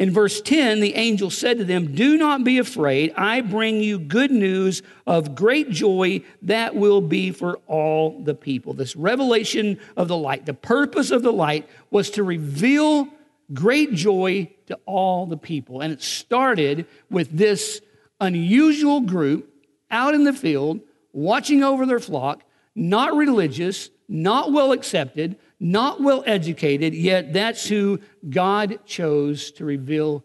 In 0.00 0.10
verse 0.10 0.40
10, 0.40 0.80
the 0.80 0.94
angel 0.94 1.28
said 1.28 1.58
to 1.58 1.64
them, 1.64 1.94
Do 1.94 2.16
not 2.16 2.42
be 2.42 2.56
afraid. 2.56 3.12
I 3.18 3.42
bring 3.42 3.82
you 3.82 3.98
good 3.98 4.30
news 4.30 4.80
of 5.06 5.34
great 5.34 5.68
joy 5.68 6.22
that 6.40 6.74
will 6.74 7.02
be 7.02 7.32
for 7.32 7.58
all 7.66 8.18
the 8.24 8.34
people. 8.34 8.72
This 8.72 8.96
revelation 8.96 9.78
of 9.98 10.08
the 10.08 10.16
light, 10.16 10.46
the 10.46 10.54
purpose 10.54 11.10
of 11.10 11.22
the 11.22 11.34
light 11.34 11.68
was 11.90 12.08
to 12.12 12.22
reveal 12.22 13.08
great 13.52 13.92
joy 13.92 14.50
to 14.68 14.78
all 14.86 15.26
the 15.26 15.36
people. 15.36 15.82
And 15.82 15.92
it 15.92 16.00
started 16.00 16.86
with 17.10 17.36
this 17.36 17.82
unusual 18.22 19.02
group 19.02 19.52
out 19.90 20.14
in 20.14 20.24
the 20.24 20.32
field, 20.32 20.80
watching 21.12 21.62
over 21.62 21.84
their 21.84 22.00
flock, 22.00 22.42
not 22.74 23.14
religious, 23.14 23.90
not 24.08 24.50
well 24.50 24.72
accepted, 24.72 25.36
not 25.60 26.00
well 26.00 26.24
educated, 26.26 26.94
yet 26.94 27.32
that's 27.32 27.68
who 27.68 28.00
God 28.28 28.80
chose 28.86 29.50
to 29.52 29.64
reveal 29.64 30.24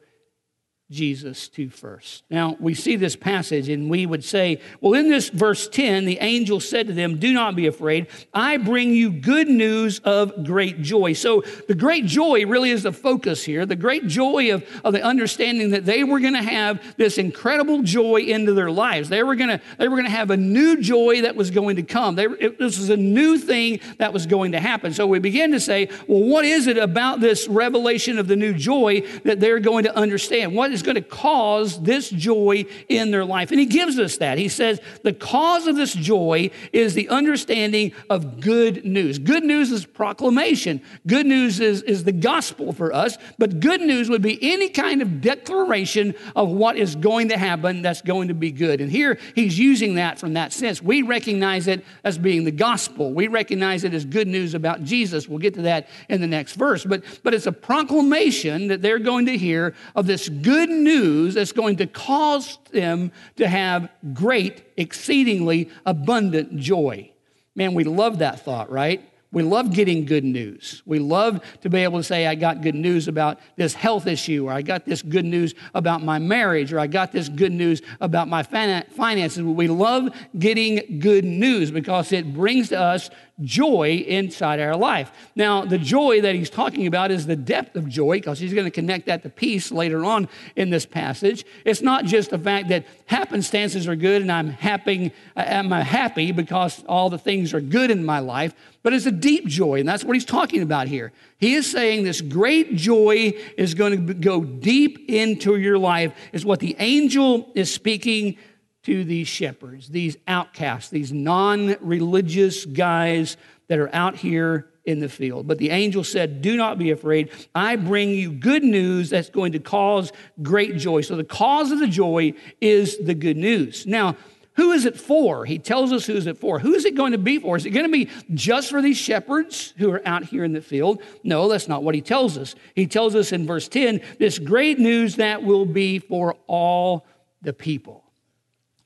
Jesus 0.91 1.49
to 1.49 1.67
first. 1.67 2.25
Now, 2.29 2.55
we 2.59 2.75
see 2.75 2.95
this 2.95 3.15
passage 3.15 3.69
and 3.69 3.89
we 3.89 4.05
would 4.05 4.23
say, 4.23 4.61
well, 4.81 4.93
in 4.93 5.09
this 5.09 5.29
verse 5.29 5.67
10, 5.67 6.05
the 6.05 6.19
angel 6.19 6.59
said 6.59 6.85
to 6.87 6.93
them, 6.93 7.17
Do 7.17 7.33
not 7.33 7.55
be 7.55 7.65
afraid. 7.65 8.05
I 8.35 8.57
bring 8.57 8.91
you 8.91 9.09
good 9.09 9.47
news 9.47 9.97
of 9.99 10.45
great 10.45 10.83
joy. 10.83 11.13
So, 11.13 11.41
the 11.67 11.73
great 11.73 12.05
joy 12.05 12.45
really 12.45 12.69
is 12.69 12.83
the 12.83 12.91
focus 12.91 13.43
here. 13.43 13.65
The 13.65 13.75
great 13.75 14.05
joy 14.05 14.53
of, 14.53 14.63
of 14.83 14.93
the 14.93 15.01
understanding 15.01 15.71
that 15.71 15.85
they 15.85 16.03
were 16.03 16.19
going 16.19 16.33
to 16.33 16.43
have 16.43 16.95
this 16.97 17.17
incredible 17.17 17.81
joy 17.81 18.17
into 18.17 18.53
their 18.53 18.69
lives. 18.69 19.09
They 19.09 19.23
were 19.23 19.35
going 19.35 19.57
to, 19.57 19.61
they 19.79 19.87
were 19.87 19.95
going 19.95 20.05
to 20.05 20.15
have 20.15 20.29
a 20.29 20.37
new 20.37 20.79
joy 20.79 21.23
that 21.23 21.35
was 21.35 21.49
going 21.49 21.77
to 21.77 21.83
come. 21.83 22.13
They, 22.13 22.25
it, 22.25 22.59
this 22.59 22.77
was 22.77 22.91
a 22.91 22.97
new 22.97 23.39
thing 23.39 23.79
that 23.97 24.13
was 24.13 24.27
going 24.27 24.51
to 24.51 24.59
happen. 24.59 24.93
So, 24.93 25.07
we 25.07 25.17
begin 25.17 25.51
to 25.53 25.59
say, 25.59 25.89
well, 26.07 26.21
what 26.21 26.45
is 26.45 26.67
it 26.67 26.77
about 26.77 27.21
this 27.21 27.47
revelation 27.47 28.19
of 28.19 28.27
the 28.27 28.35
new 28.35 28.53
joy 28.53 29.01
that 29.23 29.39
they're 29.39 29.59
going 29.59 29.85
to 29.85 29.95
understand? 29.95 30.53
What 30.53 30.74
is 30.75 30.83
going 30.83 30.95
to 30.95 31.01
cause 31.01 31.81
this 31.81 32.09
joy 32.09 32.65
in 32.89 33.11
their 33.11 33.25
life. 33.25 33.51
And 33.51 33.59
he 33.59 33.65
gives 33.65 33.97
us 33.97 34.17
that. 34.17 34.37
He 34.37 34.49
says 34.49 34.79
the 35.03 35.13
cause 35.13 35.65
of 35.67 35.75
this 35.75 35.93
joy 35.93 36.51
is 36.71 36.93
the 36.93 37.09
understanding 37.09 37.93
of 38.09 38.39
good 38.39 38.85
news. 38.85 39.17
Good 39.17 39.43
news 39.43 39.71
is 39.71 39.85
proclamation, 39.85 40.81
good 41.07 41.25
news 41.25 41.59
is, 41.59 41.81
is 41.81 42.03
the 42.03 42.11
gospel 42.11 42.73
for 42.73 42.93
us, 42.93 43.17
but 43.37 43.59
good 43.59 43.81
news 43.81 44.09
would 44.09 44.21
be 44.21 44.37
any 44.53 44.69
kind 44.69 45.01
of 45.01 45.21
declaration 45.21 46.13
of 46.35 46.49
what 46.49 46.77
is 46.77 46.95
going 46.95 47.29
to 47.29 47.37
happen 47.37 47.81
that's 47.81 48.01
going 48.01 48.27
to 48.27 48.33
be 48.33 48.51
good. 48.51 48.81
And 48.81 48.91
here 48.91 49.17
he's 49.33 49.57
using 49.57 49.95
that 49.95 50.19
from 50.19 50.33
that 50.33 50.53
sense. 50.53 50.81
We 50.81 51.01
recognize 51.01 51.67
it 51.67 51.83
as 52.03 52.17
being 52.17 52.43
the 52.43 52.51
gospel, 52.51 53.13
we 53.13 53.27
recognize 53.27 53.83
it 53.83 53.93
as 53.93 54.05
good 54.05 54.27
news 54.27 54.53
about 54.53 54.83
Jesus. 54.83 55.27
We'll 55.27 55.39
get 55.39 55.53
to 55.55 55.63
that 55.63 55.87
in 56.09 56.21
the 56.21 56.27
next 56.27 56.53
verse. 56.53 56.83
But, 56.83 57.03
but 57.23 57.33
it's 57.33 57.47
a 57.47 57.51
proclamation 57.51 58.67
that 58.67 58.81
they're 58.81 58.99
going 58.99 59.25
to 59.27 59.37
hear 59.37 59.73
of 59.95 60.05
this 60.05 60.27
good 60.29 60.64
good 60.65 60.75
news 60.75 61.35
that's 61.35 61.51
going 61.51 61.77
to 61.77 61.85
cause 61.85 62.57
them 62.71 63.11
to 63.35 63.47
have 63.47 63.89
great, 64.13 64.63
exceedingly 64.77 65.69
abundant 65.85 66.57
joy. 66.57 67.11
Man, 67.55 67.73
we 67.73 67.83
love 67.83 68.19
that 68.19 68.39
thought, 68.39 68.71
right? 68.71 69.07
We 69.35 69.43
love 69.43 69.73
getting 69.73 70.05
good 70.05 70.23
news. 70.23 70.81
We 70.85 70.97
love 70.97 71.43
to 71.59 71.69
be 71.69 71.79
able 71.79 71.99
to 71.99 72.03
say, 72.05 72.25
I 72.25 72.35
got 72.35 72.61
good 72.61 72.73
news 72.73 73.09
about 73.09 73.37
this 73.57 73.73
health 73.73 74.07
issue, 74.07 74.47
or 74.47 74.53
I 74.53 74.61
got 74.61 74.85
this 74.85 75.01
good 75.01 75.25
news 75.25 75.53
about 75.73 76.01
my 76.01 76.19
marriage, 76.19 76.71
or 76.71 76.79
I 76.79 76.87
got 76.87 77.11
this 77.11 77.27
good 77.27 77.51
news 77.51 77.81
about 77.99 78.29
my 78.29 78.43
finances. 78.43 79.43
We 79.43 79.67
love 79.67 80.15
getting 80.39 80.99
good 81.01 81.25
news 81.25 81.69
because 81.69 82.13
it 82.13 82.33
brings 82.33 82.69
to 82.69 82.79
us 82.79 83.09
joy 83.41 84.05
inside 84.07 84.61
our 84.61 84.77
life. 84.77 85.11
Now, 85.35 85.65
the 85.65 85.79
joy 85.79 86.21
that 86.21 86.35
he's 86.35 86.49
talking 86.49 86.87
about 86.87 87.11
is 87.11 87.25
the 87.25 87.35
depth 87.35 87.75
of 87.75 87.89
joy, 87.89 88.19
because 88.19 88.39
he's 88.39 88.53
going 88.53 88.63
to 88.63 88.71
connect 88.71 89.07
that 89.07 89.23
to 89.23 89.29
peace 89.29 89.69
later 89.69 90.05
on 90.05 90.29
in 90.55 90.69
this 90.69 90.85
passage. 90.85 91.45
It's 91.65 91.81
not 91.81 92.05
just 92.05 92.29
the 92.29 92.39
fact 92.39 92.69
that 92.69 92.85
happenstances 93.07 93.85
are 93.89 93.97
good 93.97 94.21
and 94.21 94.31
I'm 94.31 94.47
happy, 94.47 95.11
I'm 95.35 95.71
happy 95.71 96.31
because 96.31 96.85
all 96.87 97.09
the 97.09 97.17
things 97.17 97.53
are 97.53 97.59
good 97.59 97.91
in 97.91 98.05
my 98.05 98.19
life, 98.19 98.55
but 98.81 98.93
it's 98.93 99.05
a 99.05 99.11
deep 99.25 99.47
joy, 99.47 99.79
and 99.79 99.89
that's 99.89 100.03
what 100.03 100.15
he's 100.15 100.23
talking 100.23 100.61
about 100.61 100.87
here. 100.87 101.11
He 101.39 101.55
is 101.55 101.69
saying 101.71 102.03
this 102.03 102.21
great 102.21 102.75
joy 102.75 103.33
is 103.57 103.73
going 103.73 104.05
to 104.05 104.13
go 104.13 104.43
deep 104.43 105.09
into 105.09 105.55
your 105.55 105.79
life, 105.79 106.13
is 106.31 106.45
what 106.45 106.59
the 106.59 106.75
angel 106.77 107.51
is 107.55 107.73
speaking 107.73 108.37
to 108.83 109.03
these 109.03 109.27
shepherds, 109.27 109.89
these 109.89 110.15
outcasts, 110.27 110.91
these 110.91 111.11
non 111.11 111.75
religious 111.81 112.65
guys 112.65 113.35
that 113.67 113.79
are 113.79 113.89
out 113.95 114.15
here 114.15 114.67
in 114.85 114.99
the 114.99 115.09
field. 115.09 115.47
But 115.47 115.57
the 115.57 115.71
angel 115.71 116.03
said, 116.03 116.43
Do 116.43 116.55
not 116.55 116.77
be 116.77 116.91
afraid. 116.91 117.31
I 117.55 117.77
bring 117.77 118.11
you 118.11 118.31
good 118.31 118.63
news 118.63 119.09
that's 119.09 119.31
going 119.31 119.53
to 119.53 119.59
cause 119.59 120.11
great 120.43 120.77
joy. 120.77 121.01
So 121.01 121.15
the 121.15 121.23
cause 121.23 121.71
of 121.71 121.79
the 121.79 121.87
joy 121.87 122.33
is 122.61 122.99
the 122.99 123.15
good 123.15 123.37
news. 123.37 123.87
Now, 123.87 124.17
who 124.55 124.71
is 124.71 124.85
it 124.85 124.97
for? 124.97 125.45
He 125.45 125.59
tells 125.59 125.91
us 125.91 126.05
who 126.05 126.13
is 126.13 126.27
it 126.27 126.37
for. 126.37 126.59
Who 126.59 126.73
is 126.73 126.85
it 126.85 126.95
going 126.95 127.11
to 127.11 127.17
be 127.17 127.39
for? 127.39 127.57
Is 127.57 127.65
it 127.65 127.71
going 127.71 127.85
to 127.85 127.91
be 127.91 128.09
just 128.33 128.69
for 128.69 128.81
these 128.81 128.97
shepherds 128.97 129.73
who 129.77 129.91
are 129.91 130.01
out 130.07 130.23
here 130.23 130.43
in 130.45 130.53
the 130.53 130.61
field? 130.61 131.01
No, 131.23 131.49
that's 131.49 131.67
not 131.67 131.83
what 131.83 131.93
he 131.93 132.01
tells 132.01 132.37
us. 132.37 132.55
He 132.73 132.87
tells 132.87 133.15
us 133.15 133.33
in 133.33 133.45
verse 133.45 133.67
10 133.67 134.01
this 134.17 134.39
great 134.39 134.79
news 134.79 135.17
that 135.17 135.43
will 135.43 135.65
be 135.65 135.99
for 135.99 136.37
all 136.47 137.05
the 137.41 137.53
people. 137.53 138.03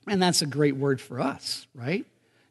And 0.08 0.20
that's 0.20 0.42
a 0.42 0.46
great 0.46 0.76
word 0.76 1.00
for 1.00 1.20
us, 1.20 1.68
right? 1.72 2.04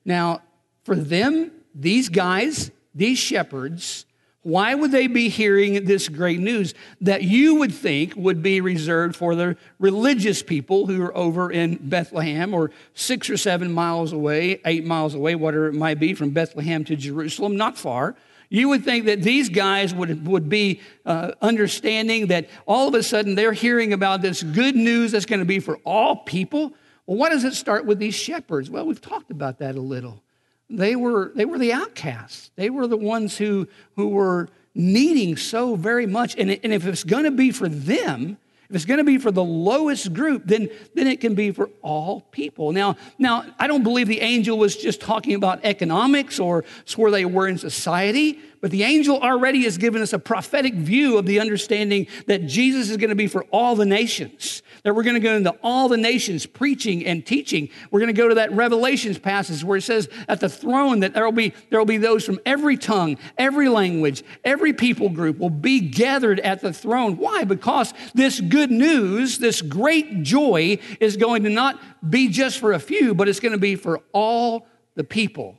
Now, 0.05 0.41
for 0.83 0.95
them, 0.95 1.51
these 1.75 2.07
guys, 2.07 2.71
these 2.95 3.19
shepherds, 3.19 4.05
why 4.41 4.73
would 4.73 4.91
they 4.91 5.07
be 5.07 5.27
hearing 5.27 5.85
this 5.85 6.07
great 6.07 6.39
news 6.39 6.73
that 7.01 7.23
you 7.23 7.55
would 7.55 7.73
think 7.73 8.15
would 8.15 8.41
be 8.41 8.61
reserved 8.61 9.15
for 9.15 9.35
the 9.35 9.57
religious 9.79 10.41
people 10.41 10.87
who 10.87 11.01
are 11.01 11.15
over 11.15 11.51
in 11.51 11.77
Bethlehem 11.89 12.53
or 12.53 12.71
six 12.93 13.29
or 13.29 13.35
seven 13.35 13.71
miles 13.71 14.13
away, 14.13 14.61
eight 14.63 14.85
miles 14.85 15.13
away, 15.13 15.35
whatever 15.35 15.67
it 15.67 15.73
might 15.73 15.99
be, 15.99 16.13
from 16.13 16.29
Bethlehem 16.29 16.85
to 16.85 16.95
Jerusalem? 16.95 17.57
Not 17.57 17.77
far. 17.77 18.15
You 18.47 18.69
would 18.69 18.83
think 18.83 19.05
that 19.05 19.21
these 19.21 19.49
guys 19.49 19.93
would, 19.93 20.25
would 20.25 20.47
be 20.47 20.79
uh, 21.05 21.33
understanding 21.41 22.27
that 22.27 22.49
all 22.65 22.87
of 22.87 22.93
a 22.95 23.03
sudden 23.03 23.35
they're 23.35 23.53
hearing 23.53 23.91
about 23.93 24.21
this 24.21 24.41
good 24.41 24.75
news 24.75 25.11
that's 25.11 25.25
going 25.25 25.39
to 25.39 25.45
be 25.45 25.59
for 25.59 25.77
all 25.85 26.15
people. 26.15 26.73
Well, 27.05 27.17
why 27.17 27.29
does 27.29 27.43
it 27.43 27.53
start 27.53 27.85
with 27.85 27.99
these 27.99 28.15
shepherds? 28.15 28.69
Well, 28.69 28.85
we've 28.85 29.01
talked 29.01 29.31
about 29.31 29.59
that 29.59 29.75
a 29.75 29.81
little. 29.81 30.23
They 30.69 30.95
were, 30.95 31.31
they 31.35 31.45
were 31.45 31.57
the 31.57 31.73
outcasts. 31.73 32.51
They 32.55 32.69
were 32.69 32.87
the 32.87 32.97
ones 32.97 33.37
who, 33.37 33.67
who 33.95 34.09
were 34.09 34.49
needing 34.75 35.35
so 35.35 35.75
very 35.75 36.05
much. 36.05 36.35
And, 36.37 36.51
and 36.63 36.73
if 36.73 36.85
it's 36.85 37.03
going 37.03 37.23
to 37.23 37.31
be 37.31 37.51
for 37.51 37.67
them, 37.67 38.37
if 38.69 38.75
it's 38.75 38.85
going 38.85 38.99
to 38.99 39.03
be 39.03 39.17
for 39.17 39.31
the 39.31 39.43
lowest 39.43 40.13
group, 40.13 40.43
then, 40.45 40.69
then 40.93 41.07
it 41.07 41.21
can 41.21 41.33
be 41.33 41.49
for 41.49 41.71
all 41.81 42.21
people. 42.29 42.71
Now, 42.71 42.97
now, 43.17 43.45
I 43.57 43.65
don't 43.65 43.81
believe 43.81 44.07
the 44.07 44.21
angel 44.21 44.59
was 44.59 44.75
just 44.75 45.01
talking 45.01 45.33
about 45.33 45.61
economics 45.63 46.39
or 46.39 46.63
where 46.95 47.09
they 47.09 47.25
were 47.25 47.47
in 47.47 47.57
society. 47.57 48.37
But 48.61 48.69
the 48.69 48.83
angel 48.83 49.19
already 49.19 49.63
has 49.63 49.79
given 49.79 50.03
us 50.03 50.13
a 50.13 50.19
prophetic 50.19 50.75
view 50.75 51.17
of 51.17 51.25
the 51.25 51.39
understanding 51.39 52.05
that 52.27 52.45
Jesus 52.45 52.91
is 52.91 52.97
going 52.97 53.09
to 53.09 53.15
be 53.15 53.25
for 53.25 53.43
all 53.45 53.75
the 53.75 53.87
nations, 53.87 54.61
that 54.83 54.95
we're 54.95 55.03
going 55.03 55.15
to 55.15 55.19
go 55.19 55.35
into 55.35 55.55
all 55.63 55.87
the 55.87 55.97
nations 55.97 56.45
preaching 56.45 57.05
and 57.05 57.25
teaching. 57.25 57.69
We're 57.91 57.99
going 57.99 58.13
to 58.13 58.19
go 58.19 58.29
to 58.29 58.35
that 58.35 58.51
Revelations 58.51 59.19
passage 59.19 59.63
where 59.63 59.77
it 59.77 59.81
says 59.81 60.09
at 60.27 60.39
the 60.39 60.49
throne 60.49 61.01
that 61.01 61.13
there 61.13 61.25
will 61.25 61.31
be, 61.31 61.53
there 61.69 61.79
will 61.79 61.85
be 61.85 61.97
those 61.97 62.25
from 62.25 62.39
every 62.45 62.77
tongue, 62.77 63.17
every 63.37 63.69
language, 63.69 64.23
every 64.43 64.73
people 64.73 65.09
group 65.09 65.37
will 65.37 65.49
be 65.49 65.79
gathered 65.79 66.39
at 66.39 66.61
the 66.61 66.73
throne. 66.73 67.17
Why? 67.17 67.43
Because 67.43 67.93
this 68.13 68.39
good 68.39 68.71
news, 68.71 69.37
this 69.37 69.61
great 69.61 70.23
joy 70.23 70.79
is 70.99 71.17
going 71.17 71.43
to 71.43 71.49
not 71.49 71.79
be 72.09 72.29
just 72.29 72.59
for 72.59 72.73
a 72.73 72.79
few, 72.79 73.13
but 73.13 73.27
it's 73.27 73.39
going 73.39 73.51
to 73.51 73.59
be 73.59 73.75
for 73.75 74.01
all 74.13 74.67
the 74.95 75.03
people. 75.03 75.58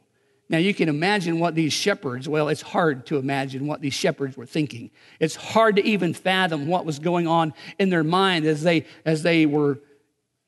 Now, 0.50 0.58
you 0.58 0.74
can 0.74 0.88
imagine 0.88 1.38
what 1.38 1.54
these 1.54 1.72
shepherds, 1.72 2.28
well, 2.28 2.48
it's 2.48 2.60
hard 2.60 3.06
to 3.06 3.18
imagine 3.18 3.68
what 3.68 3.80
these 3.80 3.94
shepherds 3.94 4.36
were 4.36 4.46
thinking. 4.46 4.90
It's 5.20 5.36
hard 5.36 5.76
to 5.76 5.84
even 5.86 6.12
fathom 6.12 6.66
what 6.66 6.84
was 6.84 6.98
going 6.98 7.28
on 7.28 7.54
in 7.78 7.88
their 7.88 8.02
mind 8.02 8.44
as 8.46 8.64
they, 8.64 8.84
as 9.04 9.22
they 9.22 9.46
were 9.46 9.78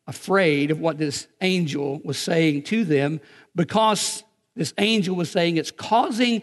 afraid 0.09 0.73
of 0.73 0.81
what 0.81 0.99
this 0.99 1.29
angel 1.41 2.01
was 2.05 2.19
saying 2.19 2.65
to 2.65 2.85
them 2.85 3.21
because 3.55 4.25
this 4.57 4.75
angel 4.77 5.15
was 5.15 5.31
saying 5.31 5.57
it's 5.57 5.71
causing 5.71 6.43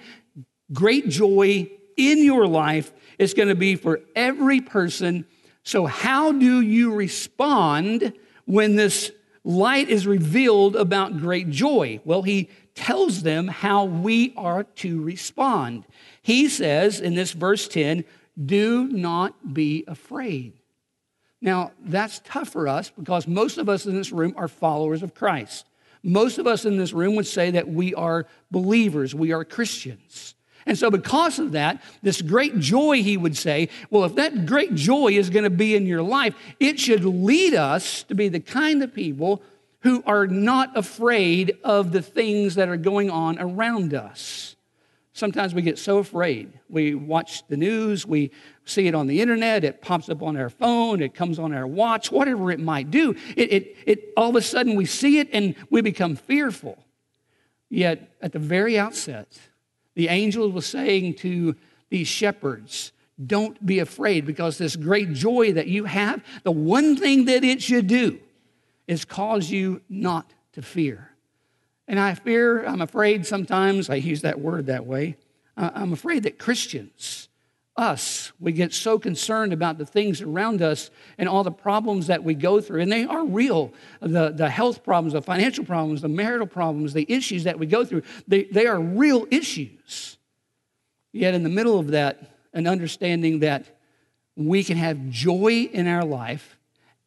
great 0.72 1.10
joy 1.10 1.70
in 1.98 2.24
your 2.24 2.48
life. 2.48 2.94
It's 3.18 3.34
going 3.34 3.50
to 3.50 3.56
be 3.56 3.76
for 3.76 4.00
every 4.16 4.62
person. 4.62 5.26
So, 5.64 5.86
how 5.86 6.32
do 6.32 6.62
you 6.62 6.94
respond 6.94 8.14
when 8.46 8.78
this 8.78 9.12
light 9.44 9.90
is 9.90 10.08
revealed 10.08 10.78
about 10.78 11.18
great 11.18 11.50
joy? 11.50 12.00
Well, 12.06 12.22
he 12.22 12.50
tells 12.80 13.24
them 13.24 13.50
how 13.50 13.84
we 13.84 14.34
are 14.38 14.64
to 14.64 15.02
respond. 15.02 15.84
He 16.22 16.48
says 16.48 17.02
in 17.02 17.14
this 17.14 17.34
verse 17.34 17.68
10, 17.68 18.06
do 18.44 18.88
not 18.88 19.54
be 19.54 19.84
afraid. 19.86 20.54
Now, 21.42 21.74
that's 21.84 22.22
tough 22.24 22.48
for 22.50 22.70
us 22.70 22.90
because 22.90 23.28
most 23.28 23.58
of 23.58 23.68
us 23.68 23.86
in 23.86 23.96
this 23.96 24.14
room 24.14 24.34
are 24.38 24.48
followers 24.48 25.04
of 25.04 25.14
Christ. 25.14 25.66
Most 26.04 26.38
of 26.38 26.48
us 26.48 26.64
in 26.64 26.78
this 26.78 26.94
room 26.94 27.18
would 27.18 27.28
say 27.28 27.52
that 27.52 27.68
we 27.68 27.94
are 27.96 28.26
believers, 28.50 29.14
we 29.14 29.34
are 29.34 29.44
Christians. 29.44 30.36
And 30.66 30.78
so, 30.78 30.90
because 30.90 31.38
of 31.38 31.52
that, 31.54 31.82
this 32.02 32.22
great 32.22 32.60
joy, 32.60 33.04
he 33.04 33.18
would 33.18 33.36
say, 33.36 33.68
well, 33.90 34.06
if 34.06 34.16
that 34.16 34.46
great 34.46 34.74
joy 34.76 35.10
is 35.10 35.30
going 35.30 35.44
to 35.44 35.50
be 35.50 35.76
in 35.76 35.86
your 35.86 36.04
life, 36.04 36.34
it 36.60 36.80
should 36.80 37.04
lead 37.04 37.56
us 37.56 38.04
to 38.04 38.16
be 38.16 38.30
the 38.30 38.40
kind 38.40 38.82
of 38.84 38.94
people 38.94 39.42
who 39.82 40.04
are 40.06 40.28
not 40.28 40.78
afraid 40.78 41.58
of 41.64 41.92
the 41.92 42.02
things 42.02 42.56
that 42.56 42.70
are 42.70 42.78
going 42.78 43.10
on 43.10 43.40
around 43.40 43.94
us. 43.94 44.56
Sometimes 45.14 45.54
we 45.54 45.62
get 45.62 45.78
so 45.78 45.98
afraid. 45.98 46.54
We 46.70 46.96
watch 46.96 47.46
the 47.48 47.58
news, 47.58 48.06
we 48.06 48.32
see 48.66 48.88
it 48.88 48.96
on 48.96 49.08
the 49.08 49.22
internet, 49.22 49.64
it 49.64 49.82
pops 49.82 50.10
up 50.10 50.22
on 50.22 50.38
our 50.38 50.50
phone, 50.50 51.02
it 51.02 51.14
comes 51.14 51.40
on 51.40 51.54
our 51.54 51.68
watch, 51.68 52.12
whatever 52.12 52.52
it 52.52 52.60
might 52.60 52.92
do. 52.92 53.16
It, 53.36 53.52
it, 53.52 53.78
it, 53.86 54.14
all 54.16 54.30
of 54.30 54.36
a 54.36 54.42
sudden 54.42 54.76
we 54.76 54.86
see 54.86 55.20
it 55.20 55.30
and 55.34 55.56
we 55.70 55.82
become 55.82 56.16
fearful. 56.16 56.78
Yet 57.70 58.16
at 58.22 58.32
the 58.32 58.40
very 58.40 58.80
outset, 58.80 59.38
the 59.96 60.08
angel 60.08 60.50
was 60.50 60.66
saying 60.66 61.16
to 61.16 61.56
these 61.90 62.08
shepherds, 62.08 62.92
Don't 63.26 63.66
be 63.66 63.80
afraid 63.80 64.26
because 64.26 64.58
this 64.58 64.76
great 64.76 65.14
joy 65.14 65.54
that 65.54 65.68
you 65.68 65.86
have, 65.86 66.24
the 66.44 66.52
one 66.52 66.96
thing 66.96 67.26
that 67.26 67.44
it 67.44 67.62
should 67.62 67.88
do 67.88 68.20
is 68.90 69.06
cause 69.06 69.52
you 69.52 69.82
not 69.88 70.34
to 70.52 70.64
fear. 70.64 71.12
And 71.88 72.00
I 72.00 72.16
fear, 72.16 72.66
I'm 72.66 72.82
afraid 72.82 73.24
sometimes, 73.24 73.88
I 73.88 73.96
use 73.96 74.24
that 74.24 74.40
word 74.40 74.66
that 74.66 74.88
way, 74.88 75.16
uh, 75.56 75.70
I'm 75.76 75.94
afraid 75.94 76.24
that 76.24 76.40
Christians, 76.40 77.30
us, 77.78 78.32
we 78.40 78.52
get 78.52 78.74
so 78.74 78.98
concerned 78.98 79.54
about 79.54 79.78
the 79.78 79.86
things 79.86 80.22
around 80.22 80.64
us 80.64 80.90
and 81.20 81.30
all 81.30 81.44
the 81.44 81.52
problems 81.52 82.08
that 82.08 82.24
we 82.24 82.34
go 82.34 82.60
through, 82.60 82.82
and 82.82 82.92
they 82.92 83.06
are 83.06 83.24
real. 83.24 83.72
The, 84.02 84.32
the 84.32 84.50
health 84.50 84.84
problems, 84.84 85.14
the 85.14 85.22
financial 85.22 85.66
problems, 85.66 86.02
the 86.02 86.10
marital 86.10 86.48
problems, 86.48 86.94
the 86.94 87.06
issues 87.08 87.44
that 87.44 87.60
we 87.60 87.68
go 87.68 87.86
through, 87.86 88.02
they, 88.28 88.46
they 88.46 88.66
are 88.66 88.80
real 88.80 89.28
issues. 89.30 90.18
Yet, 91.12 91.36
in 91.36 91.44
the 91.44 91.50
middle 91.50 91.78
of 91.78 91.90
that, 91.90 92.40
an 92.54 92.66
understanding 92.66 93.40
that 93.40 93.66
we 94.36 94.64
can 94.64 94.78
have 94.78 95.10
joy 95.10 95.70
in 95.72 95.88
our 95.88 96.04
life 96.04 96.59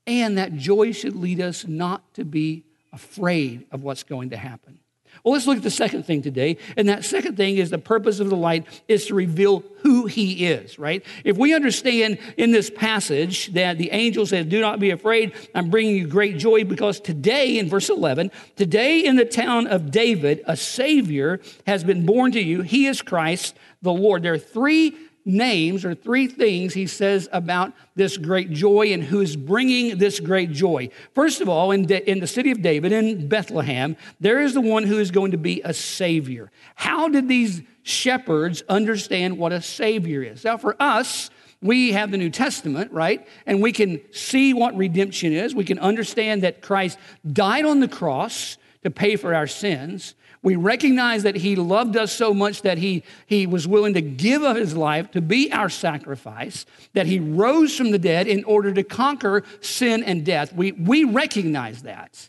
and 0.06 0.38
that 0.38 0.56
joy 0.56 0.92
should 0.92 1.16
lead 1.16 1.40
us 1.40 1.66
not 1.66 2.14
to 2.14 2.24
be 2.24 2.64
afraid 2.92 3.66
of 3.70 3.82
what's 3.82 4.02
going 4.02 4.30
to 4.30 4.36
happen. 4.36 4.78
Well, 5.24 5.34
let's 5.34 5.46
look 5.46 5.58
at 5.58 5.62
the 5.62 5.70
second 5.70 6.04
thing 6.04 6.22
today. 6.22 6.56
And 6.76 6.88
that 6.88 7.04
second 7.04 7.36
thing 7.36 7.56
is 7.56 7.70
the 7.70 7.78
purpose 7.78 8.18
of 8.18 8.28
the 8.28 8.36
light 8.36 8.66
is 8.88 9.06
to 9.06 9.14
reveal 9.14 9.62
who 9.82 10.06
he 10.06 10.46
is, 10.46 10.78
right? 10.78 11.04
If 11.24 11.36
we 11.36 11.54
understand 11.54 12.18
in 12.36 12.50
this 12.50 12.70
passage 12.70 13.52
that 13.52 13.78
the 13.78 13.90
angel 13.92 14.26
says, 14.26 14.46
Do 14.46 14.60
not 14.60 14.80
be 14.80 14.90
afraid, 14.90 15.34
I'm 15.54 15.70
bringing 15.70 15.96
you 15.96 16.06
great 16.06 16.38
joy, 16.38 16.64
because 16.64 16.98
today, 16.98 17.58
in 17.58 17.68
verse 17.68 17.88
11, 17.88 18.30
today 18.56 19.04
in 19.04 19.16
the 19.16 19.24
town 19.24 19.66
of 19.66 19.90
David, 19.90 20.42
a 20.46 20.56
Savior 20.56 21.40
has 21.66 21.84
been 21.84 22.04
born 22.04 22.32
to 22.32 22.40
you. 22.40 22.62
He 22.62 22.86
is 22.86 23.02
Christ 23.02 23.56
the 23.82 23.92
Lord. 23.92 24.22
There 24.22 24.34
are 24.34 24.38
three 24.38 24.96
names 25.24 25.84
or 25.84 25.94
three 25.94 26.26
things 26.26 26.74
he 26.74 26.86
says 26.86 27.28
about 27.32 27.72
this 27.94 28.16
great 28.16 28.50
joy 28.50 28.92
and 28.92 29.02
who 29.02 29.20
is 29.20 29.36
bringing 29.36 29.98
this 29.98 30.20
great 30.20 30.50
joy. 30.50 30.88
First 31.14 31.40
of 31.40 31.48
all, 31.48 31.70
in, 31.70 31.90
in 31.90 32.20
the 32.20 32.26
city 32.26 32.50
of 32.50 32.62
David, 32.62 32.92
in 32.92 33.28
Bethlehem, 33.28 33.96
there 34.20 34.40
is 34.40 34.54
the 34.54 34.60
one 34.60 34.84
who 34.84 34.98
is 34.98 35.10
going 35.10 35.32
to 35.32 35.38
be 35.38 35.62
a 35.62 35.72
savior. 35.72 36.50
How 36.74 37.08
did 37.08 37.28
these 37.28 37.62
shepherds 37.82 38.62
understand 38.68 39.38
what 39.38 39.52
a 39.52 39.62
savior 39.62 40.22
is? 40.22 40.44
Now, 40.44 40.56
for 40.56 40.76
us, 40.80 41.30
we 41.60 41.92
have 41.92 42.10
the 42.10 42.18
New 42.18 42.30
Testament, 42.30 42.90
right? 42.92 43.26
And 43.46 43.62
we 43.62 43.72
can 43.72 44.00
see 44.12 44.52
what 44.52 44.76
redemption 44.76 45.32
is. 45.32 45.54
We 45.54 45.64
can 45.64 45.78
understand 45.78 46.42
that 46.42 46.60
Christ 46.60 46.98
died 47.32 47.64
on 47.64 47.80
the 47.80 47.88
cross 47.88 48.58
to 48.82 48.90
pay 48.90 49.14
for 49.16 49.34
our 49.34 49.46
sins. 49.46 50.14
We 50.42 50.56
recognize 50.56 51.22
that 51.22 51.36
He 51.36 51.54
loved 51.54 51.96
us 51.96 52.12
so 52.12 52.34
much 52.34 52.62
that 52.62 52.78
he, 52.78 53.04
he 53.26 53.46
was 53.46 53.68
willing 53.68 53.94
to 53.94 54.00
give 54.00 54.42
of 54.42 54.56
His 54.56 54.76
life 54.76 55.10
to 55.12 55.20
be 55.20 55.52
our 55.52 55.68
sacrifice, 55.68 56.66
that 56.94 57.06
He 57.06 57.20
rose 57.20 57.76
from 57.76 57.92
the 57.92 57.98
dead 57.98 58.26
in 58.26 58.42
order 58.44 58.72
to 58.72 58.82
conquer 58.82 59.44
sin 59.60 60.02
and 60.02 60.24
death. 60.24 60.52
We, 60.52 60.72
we 60.72 61.04
recognize 61.04 61.82
that. 61.82 62.28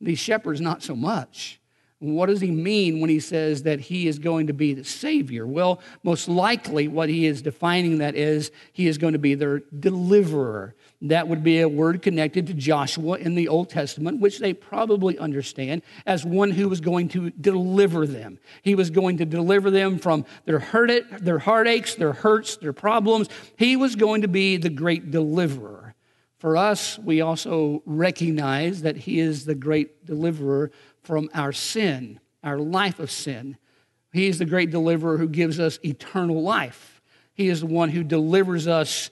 These 0.00 0.18
shepherds, 0.18 0.60
not 0.60 0.82
so 0.82 0.96
much. 0.96 1.60
What 2.02 2.26
does 2.26 2.40
he 2.40 2.50
mean 2.50 2.98
when 2.98 3.10
he 3.10 3.20
says 3.20 3.62
that 3.62 3.78
he 3.78 4.08
is 4.08 4.18
going 4.18 4.48
to 4.48 4.52
be 4.52 4.74
the 4.74 4.82
Savior? 4.82 5.46
Well, 5.46 5.80
most 6.02 6.26
likely, 6.26 6.88
what 6.88 7.08
he 7.08 7.26
is 7.26 7.42
defining 7.42 7.98
that 7.98 8.16
is 8.16 8.50
he 8.72 8.88
is 8.88 8.98
going 8.98 9.12
to 9.12 9.20
be 9.20 9.36
their 9.36 9.60
deliverer. 9.78 10.74
That 11.02 11.26
would 11.26 11.42
be 11.42 11.60
a 11.60 11.68
word 11.68 12.00
connected 12.00 12.46
to 12.46 12.54
Joshua 12.54 13.18
in 13.18 13.34
the 13.34 13.48
Old 13.48 13.68
Testament, 13.68 14.20
which 14.20 14.38
they 14.38 14.54
probably 14.54 15.18
understand 15.18 15.82
as 16.06 16.24
one 16.24 16.52
who 16.52 16.68
was 16.68 16.80
going 16.80 17.08
to 17.08 17.30
deliver 17.30 18.06
them. 18.06 18.38
He 18.62 18.76
was 18.76 18.90
going 18.90 19.18
to 19.18 19.24
deliver 19.24 19.68
them 19.68 19.98
from 19.98 20.24
their, 20.44 20.60
hurt, 20.60 21.04
their 21.20 21.40
heartaches, 21.40 21.96
their 21.96 22.12
hurts, 22.12 22.56
their 22.56 22.72
problems. 22.72 23.28
He 23.56 23.74
was 23.74 23.96
going 23.96 24.22
to 24.22 24.28
be 24.28 24.58
the 24.58 24.70
great 24.70 25.10
deliverer. 25.10 25.96
For 26.38 26.56
us, 26.56 27.00
we 27.00 27.20
also 27.20 27.82
recognize 27.84 28.82
that 28.82 28.96
he 28.96 29.18
is 29.18 29.44
the 29.44 29.56
great 29.56 30.06
deliverer 30.06 30.70
from 31.02 31.28
our 31.34 31.52
sin, 31.52 32.20
our 32.44 32.58
life 32.58 33.00
of 33.00 33.10
sin. 33.10 33.56
He 34.12 34.28
is 34.28 34.38
the 34.38 34.44
great 34.44 34.70
deliverer 34.70 35.18
who 35.18 35.28
gives 35.28 35.58
us 35.58 35.80
eternal 35.84 36.42
life. 36.42 37.02
He 37.34 37.48
is 37.48 37.60
the 37.60 37.66
one 37.66 37.88
who 37.88 38.04
delivers 38.04 38.68
us 38.68 39.10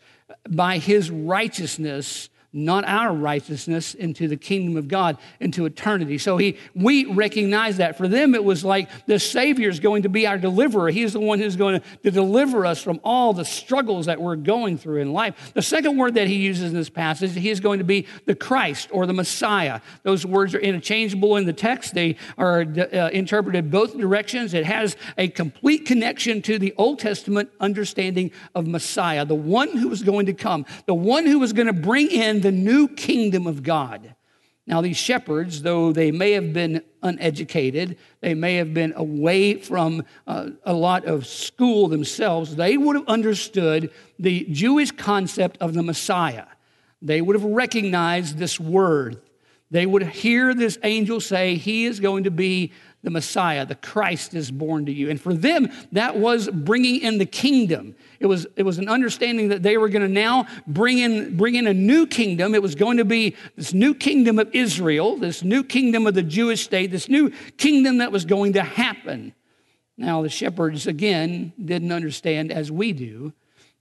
by 0.49 0.79
his 0.79 1.11
righteousness 1.11 2.29
not 2.53 2.85
our 2.85 3.13
righteousness, 3.15 3.95
into 3.95 4.27
the 4.27 4.37
kingdom 4.37 4.77
of 4.77 4.89
God, 4.89 5.19
into 5.39 5.67
eternity. 5.67 6.19
So 6.19 6.37
he, 6.37 6.57
we 6.75 7.05
recognize 7.05 7.77
that. 7.77 7.97
For 7.97 8.09
them, 8.09 8.35
it 8.35 8.43
was 8.43 8.65
like 8.65 8.89
the 9.07 9.21
Savior 9.21 9.69
is 9.69 9.79
going 9.79 10.03
to 10.03 10.09
be 10.09 10.27
our 10.27 10.37
deliverer. 10.37 10.91
He's 10.91 11.13
the 11.13 11.21
one 11.21 11.39
who's 11.39 11.55
going 11.55 11.81
to, 11.81 11.87
to 12.03 12.11
deliver 12.11 12.67
us 12.67 12.83
from 12.83 12.99
all 13.05 13.33
the 13.33 13.45
struggles 13.45 14.07
that 14.07 14.21
we're 14.21 14.37
going 14.37 14.79
through 14.79 15.01
in 15.01 15.13
life. 15.13 15.53
The 15.55 15.63
second 15.63 15.97
word 15.97 16.15
that 16.15 16.27
he 16.27 16.37
uses 16.37 16.71
in 16.71 16.75
this 16.75 16.91
passage, 16.91 17.35
he 17.35 17.51
is 17.51 17.61
going 17.61 17.79
to 17.79 17.85
be 17.85 18.07
the 18.27 18.35
Christ 18.35 18.89
or 18.91 19.07
the 19.07 19.13
Messiah. 19.13 19.81
Those 20.03 20.27
words 20.27 20.55
are 20.55 20.61
interchangeable 20.61 21.37
in 21.37 21.47
the 21.47 21.53
text. 21.53 21.95
They 21.95 22.17
are 22.37 22.63
uh, 22.63 23.11
interpreted 23.13 23.71
both 23.71 23.97
directions. 23.97 24.55
It 24.55 24.65
has 24.65 24.97
a 25.17 25.29
complete 25.29 25.87
connection 25.87 26.43
to 26.43 26.59
the 26.59 26.75
Old 26.77 26.99
Testament 26.99 27.51
understanding 27.61 28.33
of 28.57 28.67
Messiah, 28.67 29.25
the 29.25 29.35
one 29.35 29.77
who 29.77 29.89
was 29.89 30.03
going 30.03 30.27
to 30.27 30.35
come, 30.35 30.67
the 30.87 30.95
one 30.95 31.27
who 31.27 31.39
was 31.39 31.53
going 31.53 31.69
to 31.69 31.73
bring 31.73 32.11
in 32.11 32.40
the 32.41 32.53
new 32.53 32.89
kingdom 32.89 33.47
of 33.47 33.63
God. 33.63 34.15
Now, 34.67 34.81
these 34.81 34.97
shepherds, 34.97 35.63
though 35.63 35.93
they 35.93 36.13
may 36.13 36.33
have 36.33 36.53
been 36.53 36.83
uneducated, 37.03 37.97
they 38.21 38.35
may 38.35 38.57
have 38.57 38.73
been 38.73 38.93
away 38.95 39.55
from 39.55 40.05
uh, 40.27 40.51
a 40.65 40.73
lot 40.73 41.07
of 41.07 41.27
school 41.27 41.89
themselves, 41.89 42.55
they 42.55 42.77
would 42.77 42.95
have 42.95 43.09
understood 43.09 43.91
the 44.19 44.47
Jewish 44.51 44.93
concept 44.93 45.59
of 45.61 45.75
the 45.75 45.83
Messiah. 45.83 46.47
They 47.03 47.21
would 47.21 47.35
have 47.35 47.45
recognized 47.45 48.39
this 48.39 48.61
word. 48.61 49.21
They 49.71 49.87
would 49.87 50.03
hear 50.03 50.55
this 50.55 50.79
angel 50.83 51.21
say, 51.21 51.57
He 51.57 51.87
is 51.87 51.99
going 51.99 52.25
to 52.25 52.31
be 52.31 52.73
the 53.03 53.11
Messiah, 53.11 53.65
the 53.65 53.75
Christ 53.75 54.35
is 54.35 54.51
born 54.51 54.85
to 54.87 54.93
you. 54.93 55.09
And 55.09 55.19
for 55.21 55.33
them, 55.33 55.71
that 55.93 56.17
was 56.17 56.51
bringing 56.51 57.01
in 57.01 57.17
the 57.17 57.27
kingdom. 57.27 57.95
It 58.19 58.27
was, 58.27 58.47
it 58.57 58.63
was 58.63 58.77
an 58.77 58.89
understanding 58.89 59.49
that 59.49 59.63
they 59.63 59.79
were 59.79 59.89
going 59.89 60.03
to 60.03 60.09
now 60.09 60.47
bring 60.67 60.99
in, 60.99 61.37
bring 61.37 61.55
in 61.55 61.67
a 61.67 61.73
new 61.73 62.07
kingdom. 62.07 62.55
It 62.55 62.63
was 62.63 62.75
going 62.75 62.99
to 62.99 63.05
be 63.07 63.37
this 63.57 63.73
new 63.73 63.95
kingdom 63.95 64.39
of 64.39 64.55
Israel, 64.55 65.17
this 65.17 65.43
new 65.43 65.65
kingdom 65.65 66.07
of 66.07 66.15
the 66.15 66.23
Jewish 66.23 66.65
state, 66.65 66.91
this 66.91 67.09
new 67.09 67.31
kingdom 67.57 67.99
that 67.99 68.13
was 68.13 68.27
going 68.27 68.53
to 68.53 68.63
happen. 68.63 69.33
Now, 69.97 70.21
the 70.21 70.29
shepherds, 70.29 70.87
again, 70.87 71.55
didn't 71.63 71.93
understand, 71.93 72.53
as 72.53 72.71
we 72.71 72.93
do, 72.93 73.33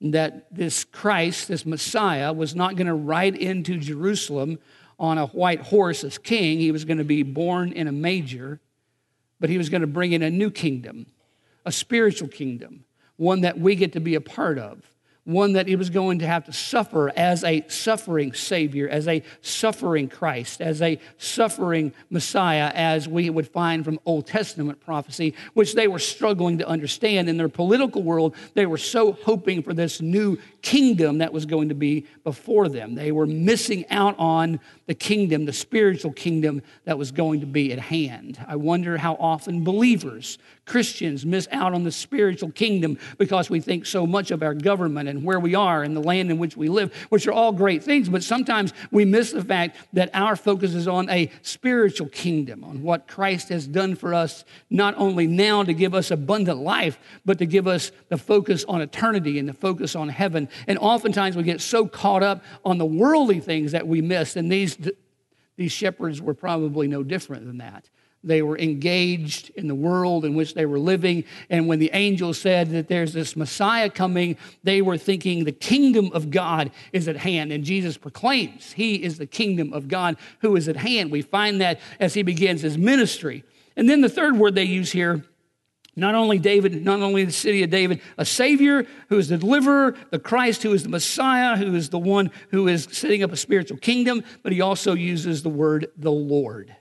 that 0.02 0.54
this 0.54 0.86
Christ, 0.86 1.50
this 1.50 1.66
Messiah, 1.66 2.32
was 2.32 2.56
not 2.56 2.78
going 2.78 2.88
to 2.88 2.94
ride 2.94 3.36
into 3.36 3.78
Jerusalem 3.78 4.60
on 4.98 5.18
a 5.18 5.28
white 5.28 5.62
horse 5.62 6.06
as 6.06 6.18
king. 6.18 6.60
He 6.60 6.72
was 6.72 6.86
going 6.86 6.98
to 7.00 7.04
be 7.04 7.24
born 7.24 7.74
in 7.74 7.88
a 7.88 7.92
manger 7.92 8.62
but 9.40 9.50
he 9.50 9.58
was 9.58 9.70
going 9.70 9.82
to 9.82 9.88
bring 9.88 10.12
in 10.12 10.22
a 10.22 10.30
new 10.30 10.52
kingdom, 10.52 11.08
a 11.66 11.72
spiritual 11.72 12.28
kingdom, 12.28 12.86
one 13.18 13.42
that 13.42 13.60
we 13.60 13.76
get 13.76 13.94
to 13.94 14.00
be 14.00 14.16
a 14.16 14.22
part 14.22 14.58
of 14.58 14.90
one 15.30 15.54
that 15.54 15.68
he 15.68 15.76
was 15.76 15.90
going 15.90 16.20
to 16.20 16.28
have 16.28 16.46
to 16.46 16.54
suffer 16.54 17.12
as 17.16 17.44
a 17.44 17.64
suffering 17.68 18.34
Savior, 18.34 18.90
as 18.90 19.08
a 19.08 19.24
suffering 19.42 20.10
Christ, 20.10 20.60
as 20.60 20.82
a 20.82 21.00
suffering 21.18 21.94
Messiah, 22.10 22.72
as 22.74 23.08
we 23.08 23.30
would 23.30 23.48
find 23.48 23.86
from 23.86 24.00
Old 24.06 24.26
Testament 24.26 24.80
prophecy, 24.80 25.36
which 25.54 25.76
they 25.76 25.88
were 25.88 26.00
struggling 26.00 26.58
to 26.58 26.68
understand. 26.68 27.30
In 27.30 27.38
their 27.38 27.50
political 27.50 28.02
world, 28.02 28.36
they 28.56 28.66
were 28.66 28.78
so 28.78 29.14
hoping 29.14 29.62
for 29.62 29.74
this 29.74 30.02
new 30.02 30.38
kingdom 30.62 31.20
that 31.20 31.32
was 31.32 31.46
going 31.46 31.70
to 31.70 31.76
be 31.76 32.06
before 32.24 32.68
them. 32.68 32.96
They 32.96 33.12
were 33.12 33.26
missing 33.26 33.86
out 33.90 34.16
on 34.18 34.60
the 34.88 34.96
kingdom, 34.96 35.46
the 35.46 35.54
spiritual 35.54 36.12
kingdom 36.12 36.64
that 36.86 36.98
was 36.98 37.12
going 37.12 37.42
to 37.42 37.46
be 37.46 37.72
at 37.72 37.80
hand. 37.80 38.44
I 38.48 38.56
wonder 38.56 38.98
how 38.98 39.16
often 39.20 39.64
believers, 39.64 40.38
Christians, 40.70 41.26
miss 41.26 41.48
out 41.52 41.74
on 41.74 41.84
the 41.84 41.92
spiritual 41.92 42.52
kingdom 42.52 43.00
because 43.18 43.50
we 43.50 43.60
think 43.60 43.88
so 43.88 44.06
much 44.06 44.30
of 44.30 44.44
our 44.44 44.54
government 44.54 45.10
and 45.10 45.24
where 45.24 45.40
we 45.40 45.56
are 45.56 45.82
and 45.82 45.98
the 45.98 46.02
land 46.02 46.30
in 46.30 46.38
which 46.38 46.56
we 46.56 46.70
live, 46.70 46.94
which 47.10 47.26
are 47.26 47.32
all 47.32 47.52
great 47.52 47.84
things. 47.84 48.08
But 48.08 48.22
sometimes 48.22 48.72
we 48.92 49.04
miss 49.04 49.32
the 49.32 49.44
fact 49.44 49.78
that 49.94 50.12
our 50.14 50.36
focus 50.36 50.76
is 50.76 50.88
on 50.88 51.10
a 51.10 51.32
spiritual 51.42 52.08
kingdom, 52.08 52.64
on 52.64 52.84
what 52.84 53.08
Christ 53.08 53.50
has 53.50 53.66
done 53.66 53.96
for 53.96 54.14
us, 54.14 54.46
not 54.70 54.94
only 54.96 55.26
now 55.26 55.64
to 55.64 55.74
give 55.74 55.96
us 55.96 56.12
abundant 56.12 56.60
life, 56.60 57.00
but 57.26 57.40
to 57.40 57.48
give 57.48 57.66
us 57.66 57.92
the 58.10 58.18
focus 58.18 58.64
on 58.66 58.82
eternity 58.82 59.40
and 59.40 59.50
the 59.50 59.54
focus 59.54 59.96
on 59.96 60.08
heaven. 60.08 60.48
And 60.68 60.78
oftentimes 60.78 61.36
we 61.36 61.42
get 61.42 61.62
so 61.62 61.88
caught 61.88 62.22
up 62.22 62.44
on 62.64 62.78
the 62.78 62.86
worldly 62.86 63.40
things 63.40 63.72
that 63.72 63.88
we 63.88 64.04
miss. 64.04 64.36
And 64.36 64.52
these, 64.52 64.78
these 65.58 65.72
shepherds 65.72 66.22
were 66.22 66.36
probably 66.36 66.88
no 66.88 67.02
different 67.02 67.48
than 67.48 67.58
that. 67.58 67.90
They 68.24 68.42
were 68.42 68.58
engaged 68.58 69.50
in 69.56 69.68
the 69.68 69.76
world 69.76 70.26
in 70.26 70.36
which 70.36 70.54
they 70.54 70.66
were 70.66 70.80
living. 70.80 71.24
And 71.50 71.68
when 71.68 71.80
the 71.80 71.92
angel 71.94 72.34
said 72.34 72.70
that 72.72 72.90
there's 72.90 73.14
this 73.14 73.36
Messiah 73.36 73.90
coming, 73.90 74.38
they 74.64 74.82
were 74.82 74.98
thinking 74.98 75.46
the 75.46 75.54
kingdom 75.54 76.12
of 76.14 76.30
God 76.30 76.72
is 76.92 77.08
at 77.08 77.16
hand. 77.16 77.54
And 77.54 77.64
Jesus 77.64 77.98
proclaims 77.98 78.74
he 78.74 78.96
is 78.96 79.18
the 79.18 79.26
kingdom 79.26 79.72
of 79.72 79.88
God 79.88 80.18
who 80.42 80.56
is 80.58 80.68
at 80.68 80.76
hand. 80.76 81.12
We 81.12 81.22
find 81.22 81.62
that 81.62 81.80
as 82.00 82.14
he 82.14 82.24
begins 82.24 82.62
his 82.62 82.78
ministry. 82.78 83.44
And 83.78 83.90
then 83.90 84.02
the 84.02 84.10
third 84.10 84.38
word 84.38 84.56
they 84.56 84.64
use 84.64 84.92
here 84.92 85.24
not 85.96 86.16
only 86.16 86.40
David, 86.40 86.84
not 86.84 87.02
only 87.02 87.26
the 87.26 87.32
city 87.32 87.62
of 87.64 87.70
David, 87.70 88.02
a 88.18 88.26
Savior 88.26 88.86
who 89.10 89.18
is 89.18 89.28
the 89.28 89.38
deliverer, 89.38 89.96
the 90.12 90.20
Christ 90.20 90.64
who 90.64 90.74
is 90.74 90.84
the 90.84 90.90
Messiah, 90.90 91.58
who 91.58 91.76
is 91.76 91.90
the 91.90 92.00
one 92.00 92.32
who 92.52 92.68
is 92.68 92.88
setting 92.92 93.22
up 93.22 93.32
a 93.32 93.38
spiritual 93.38 93.78
kingdom, 93.78 94.24
but 94.42 94.52
he 94.52 94.62
also 94.62 94.94
uses 94.94 95.44
the 95.44 95.50
word 95.50 95.88
the 95.98 96.12
Lord. 96.12 96.76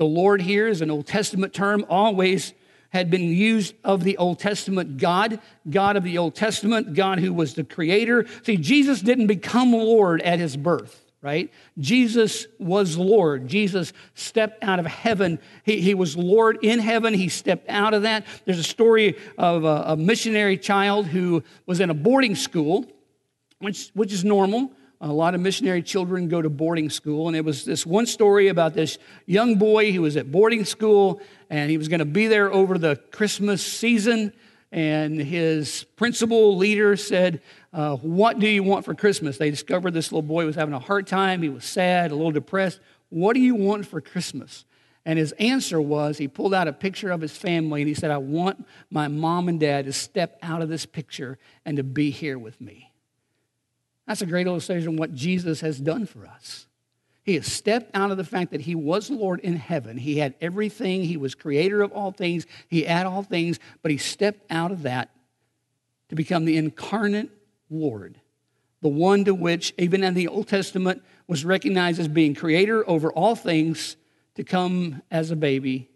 The 0.00 0.06
Lord 0.06 0.40
here 0.40 0.66
is 0.66 0.80
an 0.80 0.90
Old 0.90 1.06
Testament 1.06 1.52
term, 1.52 1.84
always 1.90 2.54
had 2.88 3.10
been 3.10 3.34
used 3.34 3.74
of 3.84 4.02
the 4.02 4.16
Old 4.16 4.38
Testament 4.38 4.96
God, 4.96 5.40
God 5.68 5.94
of 5.98 6.04
the 6.04 6.16
Old 6.16 6.34
Testament, 6.34 6.94
God 6.94 7.18
who 7.18 7.34
was 7.34 7.52
the 7.52 7.64
creator. 7.64 8.24
See, 8.42 8.56
Jesus 8.56 9.02
didn't 9.02 9.26
become 9.26 9.72
Lord 9.74 10.22
at 10.22 10.38
his 10.38 10.56
birth, 10.56 11.04
right? 11.20 11.52
Jesus 11.78 12.46
was 12.58 12.96
Lord. 12.96 13.46
Jesus 13.46 13.92
stepped 14.14 14.64
out 14.64 14.78
of 14.78 14.86
heaven. 14.86 15.38
He, 15.64 15.82
he 15.82 15.92
was 15.92 16.16
Lord 16.16 16.60
in 16.62 16.78
heaven. 16.78 17.12
He 17.12 17.28
stepped 17.28 17.68
out 17.68 17.92
of 17.92 18.00
that. 18.04 18.24
There's 18.46 18.58
a 18.58 18.62
story 18.62 19.18
of 19.36 19.64
a, 19.64 19.84
a 19.88 19.96
missionary 19.98 20.56
child 20.56 21.08
who 21.08 21.44
was 21.66 21.78
in 21.78 21.90
a 21.90 21.94
boarding 21.94 22.36
school, 22.36 22.86
which, 23.58 23.90
which 23.92 24.14
is 24.14 24.24
normal 24.24 24.72
a 25.00 25.12
lot 25.12 25.34
of 25.34 25.40
missionary 25.40 25.82
children 25.82 26.28
go 26.28 26.42
to 26.42 26.50
boarding 26.50 26.90
school, 26.90 27.26
and 27.26 27.36
it 27.36 27.44
was 27.44 27.64
this 27.64 27.86
one 27.86 28.04
story 28.04 28.48
about 28.48 28.74
this 28.74 28.98
young 29.24 29.54
boy 29.54 29.92
who 29.92 30.02
was 30.02 30.16
at 30.16 30.30
boarding 30.30 30.64
school, 30.64 31.20
and 31.48 31.70
he 31.70 31.78
was 31.78 31.88
going 31.88 32.00
to 32.00 32.04
be 32.04 32.26
there 32.26 32.52
over 32.52 32.76
the 32.76 32.96
Christmas 33.10 33.64
season. 33.64 34.32
And 34.72 35.18
his 35.18 35.84
principal 35.96 36.56
leader 36.56 36.96
said, 36.96 37.40
uh, 37.72 37.96
What 37.96 38.38
do 38.38 38.46
you 38.46 38.62
want 38.62 38.84
for 38.84 38.94
Christmas? 38.94 39.38
They 39.38 39.50
discovered 39.50 39.92
this 39.92 40.12
little 40.12 40.22
boy 40.22 40.44
was 40.44 40.54
having 40.54 40.74
a 40.74 40.78
hard 40.78 41.06
time. 41.06 41.42
He 41.42 41.48
was 41.48 41.64
sad, 41.64 42.10
a 42.10 42.14
little 42.14 42.30
depressed. 42.30 42.78
What 43.08 43.32
do 43.32 43.40
you 43.40 43.54
want 43.54 43.86
for 43.86 44.00
Christmas? 44.00 44.64
And 45.04 45.18
his 45.18 45.32
answer 45.32 45.80
was 45.80 46.18
he 46.18 46.28
pulled 46.28 46.52
out 46.52 46.68
a 46.68 46.72
picture 46.72 47.10
of 47.10 47.20
his 47.20 47.36
family 47.36 47.80
and 47.80 47.88
he 47.88 47.94
said, 47.94 48.10
I 48.10 48.18
want 48.18 48.66
my 48.90 49.08
mom 49.08 49.48
and 49.48 49.58
dad 49.58 49.86
to 49.86 49.92
step 49.92 50.38
out 50.42 50.62
of 50.62 50.68
this 50.68 50.84
picture 50.86 51.38
and 51.64 51.78
to 51.78 51.82
be 51.82 52.10
here 52.10 52.38
with 52.38 52.60
me. 52.60 52.89
That's 54.06 54.22
a 54.22 54.26
great 54.26 54.46
illustration 54.46 54.88
of 54.88 54.98
what 54.98 55.14
Jesus 55.14 55.60
has 55.60 55.78
done 55.78 56.06
for 56.06 56.26
us. 56.26 56.66
He 57.22 57.34
has 57.34 57.46
stepped 57.46 57.90
out 57.94 58.10
of 58.10 58.16
the 58.16 58.24
fact 58.24 58.50
that 58.50 58.62
he 58.62 58.74
was 58.74 59.10
Lord 59.10 59.40
in 59.40 59.56
heaven. 59.56 59.98
He 59.98 60.18
had 60.18 60.34
everything, 60.40 61.04
he 61.04 61.16
was 61.16 61.34
creator 61.34 61.82
of 61.82 61.92
all 61.92 62.12
things, 62.12 62.46
he 62.68 62.82
had 62.82 63.06
all 63.06 63.22
things, 63.22 63.60
but 63.82 63.90
he 63.90 63.98
stepped 63.98 64.50
out 64.50 64.72
of 64.72 64.82
that 64.82 65.10
to 66.08 66.14
become 66.14 66.44
the 66.44 66.56
incarnate 66.56 67.30
Lord, 67.68 68.20
the 68.80 68.88
one 68.88 69.24
to 69.26 69.34
which, 69.34 69.74
even 69.78 70.02
in 70.02 70.14
the 70.14 70.28
Old 70.28 70.48
Testament, 70.48 71.02
was 71.28 71.44
recognized 71.44 72.00
as 72.00 72.08
being 72.08 72.34
creator 72.34 72.88
over 72.88 73.12
all 73.12 73.36
things, 73.36 73.96
to 74.36 74.44
come 74.44 75.02
as 75.10 75.30
a 75.30 75.36
baby 75.36 75.89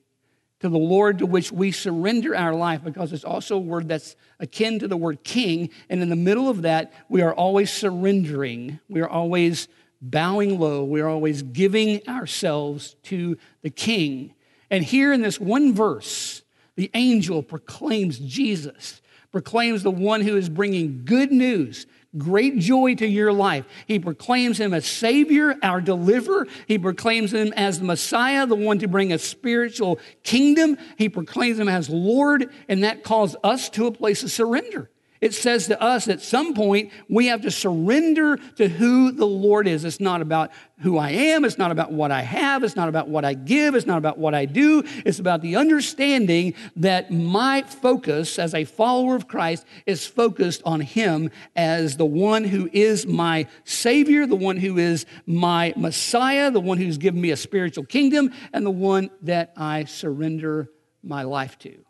to 0.65 0.71
the 0.71 0.79
Lord 0.79 1.19
to 1.19 1.27
which 1.27 1.53
we 1.53 1.73
surrender 1.73 2.35
our 2.35 2.55
life 2.55 2.83
because 2.83 3.13
it's 3.13 3.23
also 3.23 3.57
a 3.57 3.61
word 3.61 3.87
that's 3.87 4.17
akin 4.41 4.79
to 4.79 4.89
the 4.89 4.97
word 4.97 5.23
king. 5.23 5.69
And 5.91 6.01
in 6.01 6.09
the 6.09 6.17
middle 6.17 6.49
of 6.49 6.63
that, 6.63 6.91
we 7.11 7.21
are 7.21 7.35
always 7.35 7.71
surrendering. 7.71 8.81
We 8.89 9.03
are 9.03 9.09
always 9.09 9.69
bowing 10.01 10.59
low. 10.59 10.83
We 10.83 11.03
are 11.03 11.09
always 11.09 11.43
giving 11.43 12.01
ourselves 12.09 12.97
to 13.03 13.37
the 13.61 13.69
king. 13.69 14.33
And 14.71 14.83
here 14.83 15.13
in 15.13 15.21
this 15.21 15.39
one 15.39 15.75
verse, 15.75 16.41
the 16.77 16.91
angel 16.95 17.43
proclaims 17.43 18.19
Jesus, 18.19 19.03
proclaims 19.33 19.83
the 19.83 19.91
one 19.91 20.23
who 20.23 20.35
is 20.35 20.49
bringing 20.49 21.05
good 21.05 21.31
news, 21.31 21.87
great 22.17 22.59
joy 22.59 22.95
to 22.97 23.07
your 23.07 23.33
life. 23.33 23.65
He 23.87 23.99
proclaims 23.99 24.59
him 24.59 24.73
as 24.75 24.87
Savior, 24.87 25.57
our 25.63 25.81
deliverer. 25.81 26.47
He 26.67 26.79
proclaims 26.79 27.33
him 27.33 27.53
as 27.55 27.79
the 27.79 27.85
Messiah, 27.85 28.47
the 28.47 28.55
one 28.55 28.79
to 28.81 28.89
bring 28.89 29.13
a 29.13 29.19
spiritual 29.19 29.99
kingdom. 30.23 30.77
He 30.97 31.09
proclaims 31.09 31.59
him 31.59 31.69
as 31.69 31.89
Lord, 31.91 32.51
and 32.69 32.85
that 32.85 33.05
calls 33.05 33.37
us 33.43 33.69
to 33.71 33.87
a 33.87 33.93
place 33.93 34.23
of 34.23 34.31
surrender. 34.31 34.91
It 35.25 35.33
says 35.33 35.69
to 35.69 35.81
us 35.81 36.07
at 36.09 36.21
some 36.21 36.53
point 36.53 36.93
we 37.09 37.29
have 37.29 37.41
to 37.41 37.51
surrender 37.51 38.37
to 38.57 38.69
who 38.69 39.11
the 39.11 39.25
Lord 39.25 39.67
is. 39.67 39.87
It's 39.87 39.99
not 39.99 40.21
about 40.21 40.51
who 40.81 40.99
I 40.99 41.13
am, 41.13 41.47
it's 41.47 41.57
not 41.57 41.71
about 41.71 41.93
what 41.93 42.11
I 42.11 42.21
have, 42.21 42.63
it's 42.63 42.77
not 42.77 42.91
about 42.91 43.09
what 43.09 43.25
I 43.25 43.33
give, 43.33 43.75
it's 43.75 43.87
not 43.87 43.97
about 43.97 44.19
what 44.19 44.35
I 44.35 44.45
do. 44.45 44.83
It's 45.07 45.21
about 45.21 45.41
the 45.41 45.57
understanding 45.57 46.53
that 46.77 47.11
my 47.11 47.63
focus 47.63 48.39
as 48.39 48.53
a 48.53 48.65
follower 48.65 49.17
of 49.17 49.27
Christ 49.27 49.65
is 49.87 50.07
focused 50.07 50.61
on 50.67 50.83
Him 50.83 51.31
as 51.57 51.97
the 51.97 52.05
one 52.05 52.45
who 52.45 52.69
is 52.71 53.07
my 53.07 53.47
Savior, 53.65 54.27
the 54.27 54.37
one 54.37 54.59
who 54.59 54.77
is 54.77 55.07
my 55.25 55.73
Messiah, 55.75 56.51
the 56.51 56.61
one 56.61 56.77
who's 56.77 56.99
given 56.99 57.23
me 57.23 57.31
a 57.31 57.37
spiritual 57.39 57.87
kingdom, 57.87 58.31
and 58.53 58.67
the 58.67 58.71
one 58.71 59.09
that 59.23 59.55
I 59.57 59.85
surrender 59.85 60.69
my 61.03 61.23
life 61.23 61.59
to. 61.61 61.83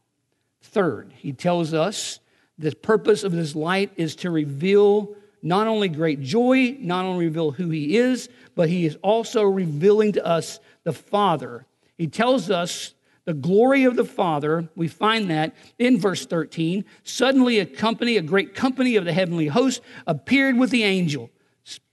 Third, 0.63 1.13
he 1.17 1.33
tells 1.33 1.75
us 1.75 2.21
the 2.59 2.75
purpose 2.75 3.25
of 3.25 3.33
this 3.33 3.55
light 3.55 3.93
is 3.97 4.17
to 4.17 4.31
reveal 4.31 5.15
not 5.43 5.67
only 5.67 5.89
great 5.89 6.21
joy, 6.21 6.77
not 6.81 7.05
only 7.05 7.27
reveal 7.27 7.51
who 7.51 7.69
he 7.71 7.97
is, 7.97 8.29
but 8.55 8.69
he 8.69 8.87
is 8.87 8.97
also 9.03 9.43
revealing 9.43 10.13
to 10.13 10.25
us 10.25 10.59
the 10.85 10.93
Father. 10.93 11.67
He 11.99 12.07
tells 12.07 12.51
us 12.51 12.95
the 13.25 13.35
glory 13.35 13.85
of 13.85 13.97
the 13.97 14.05
Father. 14.05 14.69
We 14.75 14.89
find 14.89 15.31
that 15.31 15.55
in 15.79 15.99
verse 15.99 16.25
13. 16.27 16.85
Suddenly, 17.03 17.59
a 17.59 17.67
company, 17.67 18.17
a 18.17 18.23
great 18.23 18.55
company 18.55 18.97
of 18.97 19.05
the 19.05 19.13
heavenly 19.13 19.49
host, 19.49 19.83
appeared 20.07 20.57
with 20.57 20.71
the 20.71 20.85
angel, 20.85 21.31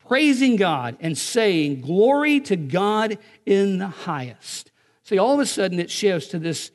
praising 0.08 0.56
God 0.56 0.97
and 1.00 1.17
saying, 1.17 1.82
Glory 1.82 2.39
to 2.41 2.56
God 2.56 3.17
in 3.45 3.78
the 3.78 3.88
highest. 3.88 4.71
See, 5.04 5.17
all 5.17 5.34
of 5.34 5.39
a 5.39 5.45
sudden 5.45 5.80
it 5.80 5.89
shifts 5.89 6.30
to 6.30 6.39
this 6.39 6.71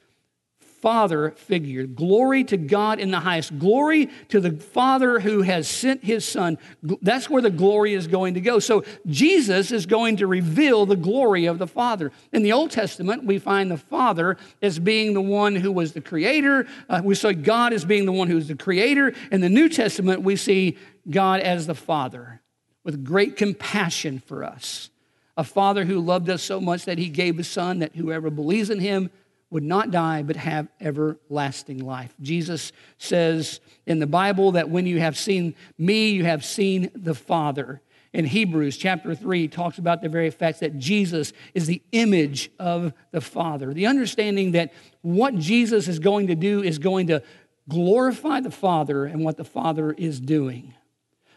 Father 0.87 1.33
figure. 1.33 1.85
Glory 1.85 2.45
to 2.45 2.57
God 2.57 3.01
in 3.01 3.11
the 3.11 3.19
highest. 3.19 3.59
Glory 3.59 4.09
to 4.29 4.39
the 4.39 4.53
Father 4.53 5.19
who 5.19 5.43
has 5.43 5.67
sent 5.67 6.05
his 6.05 6.25
Son. 6.25 6.59
That's 7.03 7.29
where 7.29 7.43
the 7.43 7.51
glory 7.51 7.95
is 7.95 8.07
going 8.07 8.35
to 8.35 8.41
go. 8.41 8.61
So 8.61 8.85
Jesus 9.05 9.73
is 9.73 9.85
going 9.85 10.19
to 10.19 10.29
reveal 10.29 10.87
the 10.87 10.95
glory 10.95 11.47
of 11.47 11.59
the 11.59 11.67
Father. 11.67 12.13
In 12.33 12.45
the 12.45 12.53
Old 12.53 12.71
Testament, 12.71 13.25
we 13.25 13.41
find 13.41 13.69
the 13.69 13.77
Father 13.77 14.37
as 14.63 14.79
being 14.79 15.13
the 15.13 15.21
one 15.21 15.57
who 15.57 15.73
was 15.73 15.93
the 15.93 16.01
creator. 16.01 16.69
Uh, 16.89 17.03
we 17.03 17.17
see 17.17 17.33
God 17.33 17.73
as 17.73 17.85
being 17.85 18.07
the 18.07 18.13
one 18.13 18.29
who 18.29 18.37
is 18.39 18.47
the 18.47 18.55
creator. 18.55 19.13
In 19.33 19.41
the 19.41 19.49
New 19.49 19.69
Testament, 19.69 20.23
we 20.23 20.37
see 20.37 20.79
God 21.11 21.41
as 21.41 21.67
the 21.67 21.75
Father 21.75 22.43
with 22.85 23.03
great 23.03 23.37
compassion 23.37 24.21
for 24.21 24.45
us. 24.45 24.91
A 25.37 25.43
Father 25.43 25.85
who 25.85 25.99
loved 25.99 26.31
us 26.31 26.45
so 26.45 26.61
much 26.61 26.85
that 26.85 26.99
he 26.99 27.09
gave 27.09 27.39
his 27.39 27.49
Son 27.49 27.81
that 27.81 27.97
whoever 27.97 28.31
believes 28.31 28.71
in 28.71 28.79
him 28.79 29.11
would 29.51 29.63
not 29.63 29.91
die 29.91 30.23
but 30.23 30.37
have 30.37 30.69
everlasting 30.81 31.79
life. 31.79 32.15
Jesus 32.21 32.73
says 32.99 33.61
in 33.87 33.99
the 33.99 34.07
Bible 34.07 34.53
that 34.53 34.69
when 34.69 34.87
you 34.87 34.99
have 35.01 35.17
seen 35.17 35.55
me, 35.79 36.11
you 36.11 36.25
have 36.25 36.45
seen 36.45 36.91
the 36.95 37.15
Father. 37.15 37.81
In 38.13 38.25
Hebrews 38.25 38.77
chapter 38.77 39.15
3 39.15 39.49
talks 39.49 39.79
about 39.79 40.01
the 40.01 40.09
very 40.09 40.31
fact 40.31 40.61
that 40.61 40.79
Jesus 40.79 41.33
is 41.55 41.67
the 41.67 41.83
image 41.93 42.51
of 42.59 42.93
the 43.13 43.21
Father. 43.21 43.75
The 43.75 43.87
understanding 43.87 44.53
that 44.53 44.73
what 45.03 45.37
Jesus 45.37 45.87
is 45.87 45.99
going 45.99 46.29
to 46.29 46.35
do 46.35 46.63
is 46.63 46.79
going 46.79 47.09
to 47.09 47.23
glorify 47.69 48.41
the 48.41 48.51
Father 48.51 49.05
and 49.05 49.25
what 49.25 49.37
the 49.37 49.45
Father 49.45 49.93
is 49.93 50.19
doing. 50.19 50.73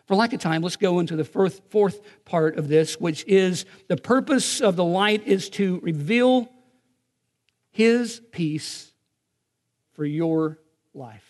For 0.08 0.16
lack 0.16 0.34
of 0.34 0.40
time, 0.40 0.64
let's 0.64 0.76
go 0.76 1.00
into 1.00 1.16
the 1.16 1.24
fourth, 1.24 1.62
fourth 1.70 2.02
part 2.26 2.58
of 2.58 2.68
this, 2.68 3.00
which 3.00 3.24
is 3.28 3.66
the 3.90 3.98
purpose 3.98 4.60
of 4.60 4.76
the 4.76 4.84
light 4.84 5.28
is 5.28 5.50
to 5.52 5.80
reveal 5.84 6.50
his 7.80 8.20
peace 8.34 8.92
for 9.94 10.04
your 10.04 10.60
life. 10.94 11.24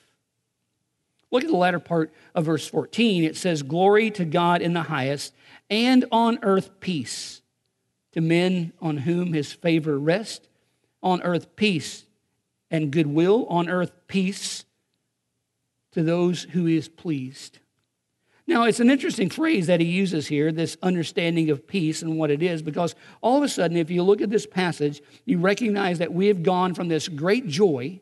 Look 1.29 1.43
at 1.43 1.49
the 1.51 1.55
latter 1.55 1.79
part 1.79 2.11
of 2.33 2.45
verse 2.45 2.67
14. 2.67 3.23
It 3.23 3.37
says, 3.37 3.61
Glory 3.61 4.09
to 4.09 4.25
God 4.25 4.63
in 4.63 4.73
the 4.73 4.81
highest, 4.81 5.35
and 5.69 6.05
on 6.11 6.39
earth 6.41 6.79
peace 6.79 7.43
to 8.13 8.21
men 8.21 8.73
on 8.81 8.97
whom 8.97 9.33
his 9.33 9.53
favor 9.53 9.99
rests. 9.99 10.47
On 11.03 11.21
earth 11.21 11.55
peace 11.55 12.07
and 12.71 12.89
goodwill. 12.89 13.45
On 13.45 13.69
earth 13.69 13.91
peace 14.07 14.65
to 15.91 16.01
those 16.01 16.45
who 16.45 16.65
he 16.65 16.77
is 16.77 16.89
pleased. 16.89 17.59
Now, 18.49 18.63
it's 18.63 18.79
an 18.79 18.89
interesting 18.89 19.29
phrase 19.29 19.67
that 19.67 19.79
he 19.79 19.85
uses 19.85 20.25
here, 20.25 20.51
this 20.51 20.75
understanding 20.81 21.51
of 21.51 21.67
peace 21.67 22.01
and 22.01 22.17
what 22.17 22.31
it 22.31 22.41
is, 22.41 22.63
because 22.63 22.95
all 23.21 23.37
of 23.37 23.43
a 23.43 23.47
sudden, 23.47 23.77
if 23.77 23.91
you 23.91 24.01
look 24.01 24.21
at 24.21 24.31
this 24.31 24.47
passage, 24.47 25.03
you 25.23 25.37
recognize 25.37 25.99
that 25.99 26.11
we 26.11 26.25
have 26.25 26.41
gone 26.41 26.73
from 26.73 26.87
this 26.87 27.07
great 27.07 27.45
joy, 27.45 28.01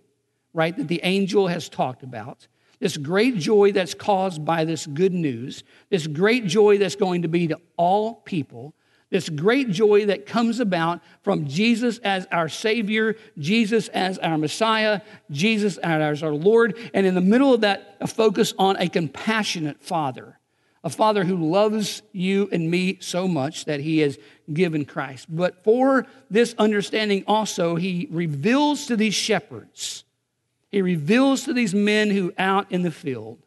right, 0.54 0.78
that 0.78 0.88
the 0.88 1.02
angel 1.04 1.48
has 1.48 1.68
talked 1.68 2.02
about, 2.02 2.48
this 2.80 2.96
great 2.96 3.36
joy 3.36 3.74
that's 3.74 3.94
caused 3.94 4.46
by 4.46 4.64
this 4.64 4.88
good 4.88 5.12
news, 5.12 5.66
this 5.90 6.08
great 6.08 6.46
joy 6.46 6.78
that's 6.78 6.96
going 6.96 7.24
to 7.24 7.28
be 7.28 7.50
to 7.50 7.60
all 7.76 8.16
people, 8.16 8.74
this 9.10 9.30
great 9.30 9.70
joy 9.70 10.06
that 10.08 10.26
comes 10.26 10.60
about 10.60 11.02
from 11.22 11.48
Jesus 11.48 11.98
as 12.00 12.28
our 12.32 12.50
Savior, 12.50 13.16
Jesus 13.38 13.88
as 13.90 14.18
our 14.18 14.38
Messiah, 14.38 15.02
Jesus 15.32 15.78
as 15.78 16.24
our 16.24 16.34
Lord, 16.34 16.78
and 16.94 17.06
in 17.06 17.16
the 17.16 17.22
middle 17.22 17.54
of 17.54 17.62
that, 17.62 17.96
a 18.02 18.08
focus 18.08 18.54
on 18.58 18.76
a 18.78 18.90
compassionate 18.90 19.82
Father 19.82 20.38
a 20.88 20.90
father 20.90 21.26
who 21.26 21.50
loves 21.50 22.02
you 22.14 22.48
and 22.54 22.72
me 22.72 22.98
so 23.02 23.28
much 23.28 23.66
that 23.66 23.82
he 23.82 24.00
has 24.00 24.18
given 24.54 24.86
Christ. 24.86 25.26
But 25.28 25.62
for 25.66 26.06
this 26.30 26.56
understanding 26.58 27.26
also, 27.28 27.76
he 27.76 28.08
reveals 28.10 28.86
to 28.86 28.96
these 28.96 29.14
shepherds, 29.14 30.06
he 30.70 30.82
reveals 30.82 31.44
to 31.44 31.54
these 31.54 31.74
men 31.74 32.10
who 32.10 32.34
out 32.38 32.72
in 32.72 32.84
the 32.84 32.92
field 32.92 33.40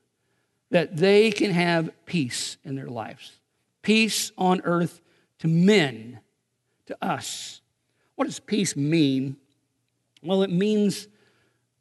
that 0.71 0.99
they 0.99 1.31
can 1.31 1.51
have 1.51 1.89
peace 2.05 2.59
in 2.63 2.77
their 2.77 2.89
lives. 2.89 3.41
Peace 3.81 4.33
on 4.37 4.61
earth 4.65 5.01
to 5.41 5.49
men, 5.49 6.21
to 6.87 6.97
us. 7.05 7.61
What 8.15 8.27
does 8.27 8.41
peace 8.41 8.77
mean? 8.77 9.37
Well, 10.23 10.43
it 10.43 10.51
means 10.51 11.09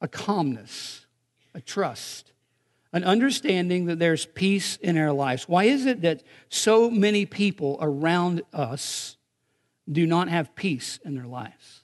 a 0.01 0.07
calmness, 0.07 1.05
a 1.53 1.61
trust, 1.61 2.31
an 2.93 3.03
understanding 3.03 3.85
that 3.85 3.99
there's 3.99 4.25
peace 4.25 4.77
in 4.77 4.97
our 4.97 5.11
lives. 5.11 5.47
Why 5.47 5.65
is 5.65 5.85
it 5.85 6.01
that 6.01 6.23
so 6.49 6.89
many 6.89 7.25
people 7.25 7.77
around 7.81 8.41
us 8.53 9.17
do 9.91 10.07
not 10.07 10.29
have 10.29 10.55
peace 10.55 10.99
in 11.03 11.15
their 11.15 11.27
lives? 11.27 11.83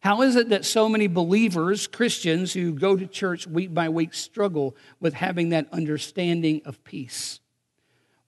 How 0.00 0.20
is 0.20 0.36
it 0.36 0.50
that 0.50 0.66
so 0.66 0.88
many 0.88 1.06
believers, 1.06 1.86
Christians 1.86 2.52
who 2.52 2.74
go 2.74 2.94
to 2.96 3.06
church 3.06 3.46
week 3.46 3.72
by 3.72 3.88
week, 3.88 4.12
struggle 4.12 4.76
with 5.00 5.14
having 5.14 5.48
that 5.50 5.66
understanding 5.72 6.60
of 6.66 6.82
peace? 6.84 7.40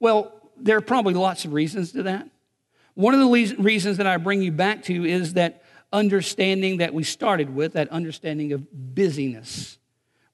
Well, 0.00 0.32
there 0.56 0.78
are 0.78 0.82
probably 0.82 1.14
lots 1.14 1.44
of 1.44 1.52
reasons 1.52 1.92
to 1.92 2.04
that. 2.04 2.30
One 2.96 3.12
of 3.12 3.20
the 3.20 3.54
reasons 3.58 3.98
that 3.98 4.06
I 4.06 4.16
bring 4.16 4.40
you 4.40 4.50
back 4.50 4.82
to 4.84 5.04
is 5.04 5.34
that 5.34 5.62
understanding 5.92 6.78
that 6.78 6.94
we 6.94 7.04
started 7.04 7.54
with, 7.54 7.74
that 7.74 7.90
understanding 7.90 8.52
of 8.52 8.66
busyness. 8.72 9.78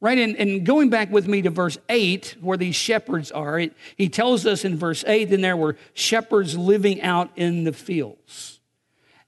Right? 0.00 0.16
And, 0.16 0.36
and 0.36 0.64
going 0.64 0.88
back 0.88 1.10
with 1.10 1.26
me 1.26 1.42
to 1.42 1.50
verse 1.50 1.76
8, 1.88 2.36
where 2.40 2.56
these 2.56 2.76
shepherds 2.76 3.32
are, 3.32 3.58
it, 3.58 3.74
he 3.96 4.08
tells 4.08 4.46
us 4.46 4.64
in 4.64 4.76
verse 4.76 5.04
8, 5.04 5.26
then 5.30 5.40
there 5.40 5.56
were 5.56 5.76
shepherds 5.92 6.56
living 6.56 7.02
out 7.02 7.30
in 7.34 7.64
the 7.64 7.72
fields. 7.72 8.60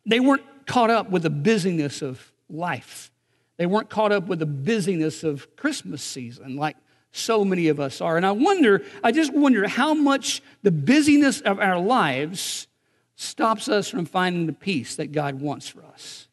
They 0.06 0.20
weren't 0.20 0.44
caught 0.66 0.90
up 0.90 1.10
with 1.10 1.24
the 1.24 1.30
busyness 1.30 2.02
of 2.02 2.32
life. 2.48 3.10
They 3.56 3.66
weren't 3.66 3.90
caught 3.90 4.12
up 4.12 4.28
with 4.28 4.38
the 4.38 4.46
busyness 4.46 5.24
of 5.24 5.56
Christmas 5.56 6.02
season 6.02 6.56
like 6.56 6.76
so 7.10 7.44
many 7.44 7.66
of 7.66 7.80
us 7.80 8.00
are. 8.00 8.16
And 8.16 8.24
I 8.24 8.32
wonder, 8.32 8.82
I 9.02 9.10
just 9.10 9.32
wonder 9.32 9.66
how 9.66 9.94
much 9.94 10.40
the 10.62 10.72
busyness 10.72 11.40
of 11.40 11.58
our 11.58 11.78
lives 11.78 12.68
stops 13.16 13.68
us 13.68 13.88
from 13.88 14.06
finding 14.06 14.46
the 14.46 14.52
peace 14.52 14.96
that 14.96 15.12
God 15.12 15.40
wants 15.40 15.68
for 15.68 15.84
us. 15.84 16.28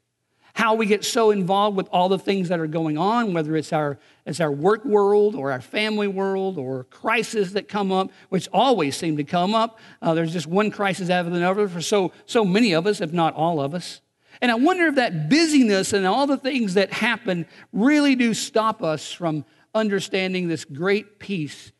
How 0.53 0.75
we 0.75 0.85
get 0.85 1.05
so 1.05 1.31
involved 1.31 1.77
with 1.77 1.87
all 1.91 2.09
the 2.09 2.19
things 2.19 2.49
that 2.49 2.59
are 2.59 2.67
going 2.67 2.97
on, 2.97 3.33
whether 3.33 3.55
it's 3.55 3.71
our, 3.71 3.97
it's 4.25 4.41
our 4.41 4.51
work 4.51 4.83
world 4.83 5.33
or 5.33 5.51
our 5.51 5.61
family 5.61 6.07
world 6.07 6.57
or 6.57 6.83
crises 6.85 7.53
that 7.53 7.69
come 7.69 7.91
up, 7.91 8.11
which 8.29 8.49
always 8.51 8.97
seem 8.97 9.15
to 9.17 9.23
come 9.23 9.55
up. 9.55 9.79
Uh, 10.01 10.13
there's 10.13 10.33
just 10.33 10.47
one 10.47 10.69
crisis 10.69 11.09
after 11.09 11.31
another 11.31 11.67
for 11.69 11.81
so, 11.81 12.11
so 12.25 12.43
many 12.43 12.73
of 12.73 12.85
us, 12.85 12.99
if 12.99 13.13
not 13.13 13.33
all 13.33 13.61
of 13.61 13.73
us. 13.73 14.01
And 14.41 14.51
I 14.51 14.55
wonder 14.55 14.87
if 14.87 14.95
that 14.95 15.29
busyness 15.29 15.93
and 15.93 16.05
all 16.05 16.27
the 16.27 16.37
things 16.37 16.73
that 16.73 16.91
happen 16.91 17.45
really 17.71 18.15
do 18.15 18.33
stop 18.33 18.83
us 18.83 19.11
from 19.11 19.45
understanding 19.73 20.47
this 20.47 20.65
great 20.65 21.19
peace 21.19 21.71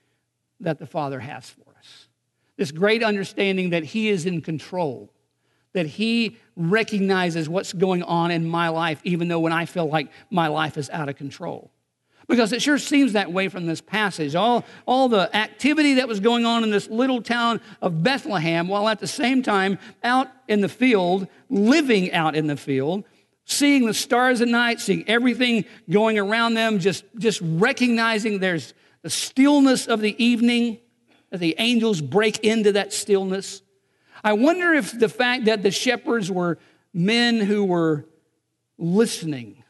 that 0.59 0.79
the 0.79 0.85
Father 0.85 1.19
has 1.19 1.49
for 1.49 1.61
us. 1.61 1.70
This 2.57 2.71
great 2.71 3.03
understanding 3.03 3.71
that 3.71 3.83
He 3.83 4.09
is 4.09 4.25
in 4.25 4.41
control, 4.41 5.11
that 5.73 5.85
He 5.85 6.37
recognizes 6.55 7.49
what's 7.49 7.73
going 7.73 8.03
on 8.03 8.31
in 8.31 8.47
my 8.47 8.69
life, 8.69 9.01
even 9.03 9.27
though 9.27 9.39
when 9.39 9.53
I 9.53 9.65
feel 9.65 9.87
like 9.87 10.09
my 10.29 10.47
life 10.47 10.77
is 10.77 10.89
out 10.89 11.09
of 11.09 11.15
control. 11.15 11.71
Because 12.27 12.53
it 12.53 12.61
sure 12.61 12.77
seems 12.77 13.13
that 13.13 13.33
way 13.33 13.49
from 13.49 13.65
this 13.65 13.81
passage. 13.81 14.35
All, 14.35 14.63
all 14.85 15.09
the 15.09 15.35
activity 15.35 15.95
that 15.95 16.07
was 16.07 16.19
going 16.19 16.45
on 16.45 16.63
in 16.63 16.69
this 16.69 16.87
little 16.87 17.21
town 17.21 17.59
of 17.81 18.03
Bethlehem, 18.03 18.67
while 18.67 18.87
at 18.87 18.99
the 18.99 19.07
same 19.07 19.43
time 19.43 19.79
out 20.03 20.29
in 20.47 20.61
the 20.61 20.69
field, 20.69 21.27
living 21.49 22.13
out 22.13 22.35
in 22.35 22.47
the 22.47 22.55
field, 22.55 23.03
seeing 23.45 23.85
the 23.85 23.93
stars 23.93 24.39
at 24.39 24.47
night, 24.47 24.79
seeing 24.79 25.03
everything 25.09 25.65
going 25.89 26.17
around 26.17 26.53
them, 26.53 26.79
just, 26.79 27.03
just 27.17 27.41
recognizing 27.43 28.39
there's 28.39 28.73
the 29.01 29.09
stillness 29.09 29.87
of 29.87 29.99
the 29.99 30.23
evening, 30.23 30.79
the 31.31 31.55
angels 31.57 32.01
break 32.01 32.39
into 32.39 32.73
that 32.73 32.93
stillness. 32.93 33.61
I 34.23 34.33
wonder 34.33 34.73
if 34.73 34.97
the 34.97 35.09
fact 35.09 35.45
that 35.45 35.63
the 35.63 35.71
shepherds 35.71 36.29
were 36.29 36.59
men 36.93 37.39
who 37.39 37.63
were 37.63 38.05
listening, 38.77 39.63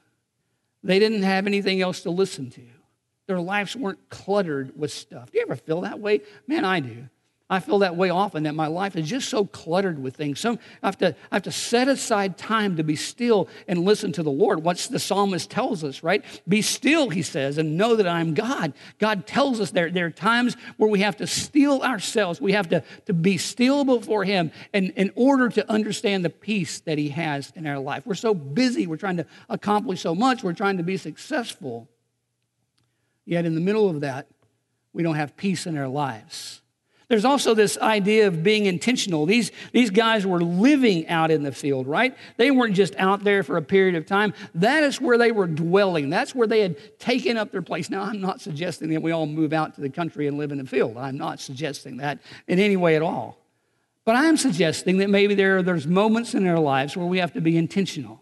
they 0.83 0.99
didn't 0.99 1.23
have 1.23 1.47
anything 1.47 1.81
else 1.81 2.01
to 2.01 2.09
listen 2.11 2.49
to. 2.51 2.61
Their 3.27 3.39
lives 3.39 3.75
weren't 3.75 4.09
cluttered 4.09 4.77
with 4.77 4.91
stuff. 4.91 5.31
Do 5.31 5.37
you 5.37 5.43
ever 5.43 5.55
feel 5.55 5.81
that 5.81 5.99
way? 5.99 6.21
Man, 6.47 6.65
I 6.65 6.79
do. 6.79 7.07
I 7.51 7.59
feel 7.59 7.79
that 7.79 7.97
way 7.97 8.09
often 8.09 8.43
that 8.43 8.55
my 8.55 8.67
life 8.67 8.95
is 8.95 9.09
just 9.09 9.27
so 9.27 9.45
cluttered 9.45 10.01
with 10.01 10.15
things. 10.15 10.39
So 10.39 10.57
I 10.81 10.87
have, 10.87 10.97
to, 10.99 11.13
I 11.29 11.35
have 11.35 11.43
to 11.43 11.51
set 11.51 11.89
aside 11.89 12.37
time 12.37 12.77
to 12.77 12.83
be 12.83 12.95
still 12.95 13.49
and 13.67 13.83
listen 13.83 14.13
to 14.13 14.23
the 14.23 14.31
Lord. 14.31 14.63
What 14.63 14.77
the 14.89 14.99
psalmist 14.99 15.49
tells 15.49 15.83
us, 15.83 16.01
right? 16.01 16.23
Be 16.47 16.61
still, 16.61 17.09
he 17.09 17.21
says, 17.21 17.57
and 17.57 17.75
know 17.75 17.97
that 17.97 18.07
I'm 18.07 18.33
God. 18.33 18.71
God 18.99 19.27
tells 19.27 19.59
us 19.59 19.71
there, 19.71 19.91
there 19.91 20.05
are 20.05 20.11
times 20.11 20.55
where 20.77 20.89
we 20.89 21.01
have 21.01 21.17
to 21.17 21.27
still 21.27 21.81
ourselves. 21.81 22.39
We 22.39 22.53
have 22.53 22.69
to, 22.69 22.85
to 23.07 23.13
be 23.13 23.37
still 23.37 23.83
before 23.83 24.23
him 24.23 24.53
in, 24.71 24.91
in 24.91 25.11
order 25.15 25.49
to 25.49 25.69
understand 25.69 26.23
the 26.23 26.29
peace 26.29 26.79
that 26.79 26.97
he 26.97 27.09
has 27.09 27.51
in 27.57 27.67
our 27.67 27.79
life. 27.79 28.05
We're 28.05 28.15
so 28.15 28.33
busy. 28.33 28.87
We're 28.87 28.95
trying 28.95 29.17
to 29.17 29.25
accomplish 29.49 29.99
so 29.99 30.15
much. 30.15 30.41
We're 30.41 30.53
trying 30.53 30.77
to 30.77 30.83
be 30.83 30.95
successful. 30.95 31.89
Yet 33.25 33.45
in 33.45 33.55
the 33.55 33.61
middle 33.61 33.89
of 33.89 33.99
that, 33.99 34.27
we 34.93 35.03
don't 35.03 35.15
have 35.15 35.35
peace 35.35 35.65
in 35.65 35.77
our 35.77 35.89
lives. 35.89 36.60
There's 37.11 37.25
also 37.25 37.53
this 37.53 37.77
idea 37.77 38.27
of 38.27 38.41
being 38.41 38.67
intentional. 38.67 39.25
These, 39.25 39.51
these 39.73 39.89
guys 39.89 40.25
were 40.25 40.41
living 40.41 41.09
out 41.09 41.29
in 41.29 41.43
the 41.43 41.51
field, 41.51 41.85
right? 41.85 42.15
They 42.37 42.51
weren't 42.51 42.73
just 42.73 42.95
out 42.95 43.25
there 43.25 43.43
for 43.43 43.57
a 43.57 43.61
period 43.61 43.95
of 43.95 44.05
time. 44.05 44.33
That 44.55 44.85
is 44.85 45.01
where 45.01 45.17
they 45.17 45.33
were 45.33 45.45
dwelling. 45.45 46.09
That's 46.09 46.33
where 46.33 46.47
they 46.47 46.61
had 46.61 46.99
taken 46.99 47.35
up 47.35 47.51
their 47.51 47.61
place. 47.61 47.89
Now, 47.89 48.03
I'm 48.03 48.21
not 48.21 48.39
suggesting 48.39 48.91
that 48.91 49.01
we 49.01 49.11
all 49.11 49.25
move 49.25 49.51
out 49.51 49.75
to 49.75 49.81
the 49.81 49.89
country 49.89 50.25
and 50.25 50.37
live 50.37 50.53
in 50.53 50.57
the 50.57 50.65
field. 50.65 50.95
I'm 50.95 51.17
not 51.17 51.41
suggesting 51.41 51.97
that 51.97 52.19
in 52.47 52.59
any 52.59 52.77
way 52.77 52.95
at 52.95 53.01
all. 53.01 53.37
But 54.05 54.15
I 54.15 54.27
am 54.27 54.37
suggesting 54.37 54.99
that 54.99 55.09
maybe 55.09 55.35
there, 55.35 55.61
there's 55.61 55.85
moments 55.85 56.33
in 56.33 56.47
our 56.47 56.59
lives 56.59 56.95
where 56.95 57.05
we 57.07 57.17
have 57.17 57.33
to 57.33 57.41
be 57.41 57.57
intentional. 57.57 58.21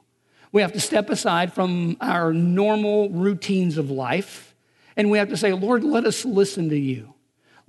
We 0.51 0.63
have 0.63 0.73
to 0.73 0.79
step 0.79 1.11
aside 1.11 1.53
from 1.53 1.95
our 2.01 2.33
normal 2.33 3.11
routines 3.11 3.77
of 3.77 3.91
life 3.91 4.55
and 4.97 5.11
we 5.11 5.19
have 5.19 5.29
to 5.29 5.37
say, 5.37 5.53
Lord, 5.53 5.83
let 5.83 6.05
us 6.05 6.25
listen 6.25 6.69
to 6.69 6.75
you. 6.77 7.13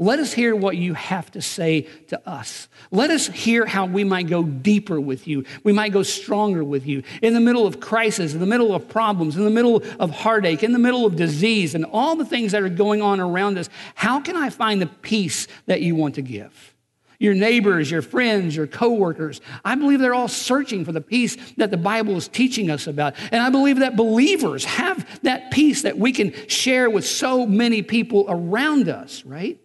Let 0.03 0.19
us 0.19 0.33
hear 0.33 0.57
what 0.57 0.79
you 0.79 0.95
have 0.95 1.31
to 1.33 1.43
say 1.43 1.83
to 2.09 2.27
us. 2.27 2.69
Let 2.91 3.11
us 3.11 3.27
hear 3.27 3.67
how 3.67 3.85
we 3.85 4.03
might 4.03 4.29
go 4.29 4.43
deeper 4.43 4.99
with 4.99 5.29
you. 5.29 5.45
We 5.63 5.75
might 5.75 5.93
go 5.93 6.03
stronger 6.03 6.65
with 6.65 6.87
you. 6.87 7.03
In 7.21 7.35
the 7.35 7.41
middle 7.41 7.67
of 7.67 7.81
crisis, 7.81 8.33
in 8.33 8.41
the 8.41 8.47
middle 8.47 8.75
of 8.75 8.89
problems, 8.89 9.37
in 9.37 9.45
the 9.45 9.51
middle 9.51 9.83
of 9.99 10.11
heartache, 10.11 10.63
in 10.63 10.73
the 10.73 10.79
middle 10.79 11.05
of 11.05 11.17
disease, 11.17 11.75
and 11.75 11.85
all 11.85 12.17
the 12.17 12.25
things 12.25 12.53
that 12.53 12.63
are 12.63 12.71
going 12.71 13.03
on 13.03 13.21
around 13.21 13.59
us, 13.59 13.69
how 13.95 14.21
can 14.21 14.37
I 14.37 14.49
find 14.49 14.81
the 14.81 14.87
peace 14.87 15.47
that 15.67 15.83
you 15.83 15.95
want 15.95 16.15
to 16.15 16.23
give? 16.23 16.75
Your 17.19 17.35
neighbors, 17.35 17.91
your 17.91 18.01
friends, 18.01 18.57
your 18.57 18.67
coworkers, 18.67 19.43
I 19.67 19.75
believe 19.75 20.01
they're 20.01 20.15
all 20.15 20.29
searching 20.29 20.87
for 20.87 20.93
the 20.93 21.03
peace 21.03 21.37
that 21.59 21.71
the 21.71 21.77
Bible 21.77 22.17
is 22.17 22.27
teaching 22.27 22.71
us 22.71 22.87
about. 22.87 23.17
And 23.31 23.43
I 23.43 23.51
believe 23.51 23.81
that 23.81 23.97
believers 23.97 24.65
have 24.65 25.21
that 25.25 25.51
peace 25.51 25.83
that 25.83 25.99
we 25.99 26.13
can 26.13 26.33
share 26.49 26.89
with 26.89 27.05
so 27.05 27.45
many 27.45 27.83
people 27.83 28.25
around 28.31 28.89
us, 28.89 29.27
right? 29.27 29.61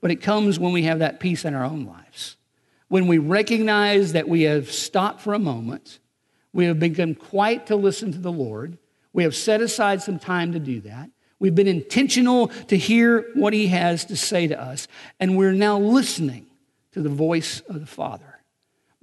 But 0.00 0.10
it 0.10 0.16
comes 0.16 0.58
when 0.58 0.72
we 0.72 0.82
have 0.84 0.98
that 1.00 1.20
peace 1.20 1.44
in 1.44 1.54
our 1.54 1.64
own 1.64 1.86
lives. 1.86 2.36
When 2.88 3.06
we 3.06 3.18
recognize 3.18 4.12
that 4.12 4.28
we 4.28 4.42
have 4.42 4.70
stopped 4.70 5.20
for 5.20 5.34
a 5.34 5.38
moment, 5.38 5.98
we 6.52 6.66
have 6.66 6.78
begun 6.78 7.14
quite 7.14 7.66
to 7.66 7.76
listen 7.76 8.12
to 8.12 8.18
the 8.18 8.32
Lord, 8.32 8.78
we 9.12 9.24
have 9.24 9.34
set 9.34 9.60
aside 9.60 10.02
some 10.02 10.18
time 10.18 10.52
to 10.52 10.58
do 10.58 10.82
that. 10.82 11.10
We've 11.38 11.54
been 11.54 11.66
intentional 11.66 12.48
to 12.68 12.76
hear 12.76 13.26
what 13.34 13.52
He 13.52 13.68
has 13.68 14.04
to 14.06 14.16
say 14.16 14.46
to 14.46 14.60
us, 14.60 14.88
and 15.18 15.36
we're 15.36 15.52
now 15.52 15.78
listening 15.78 16.46
to 16.92 17.02
the 17.02 17.08
voice 17.08 17.60
of 17.60 17.80
the 17.80 17.86
Father. 17.86 18.35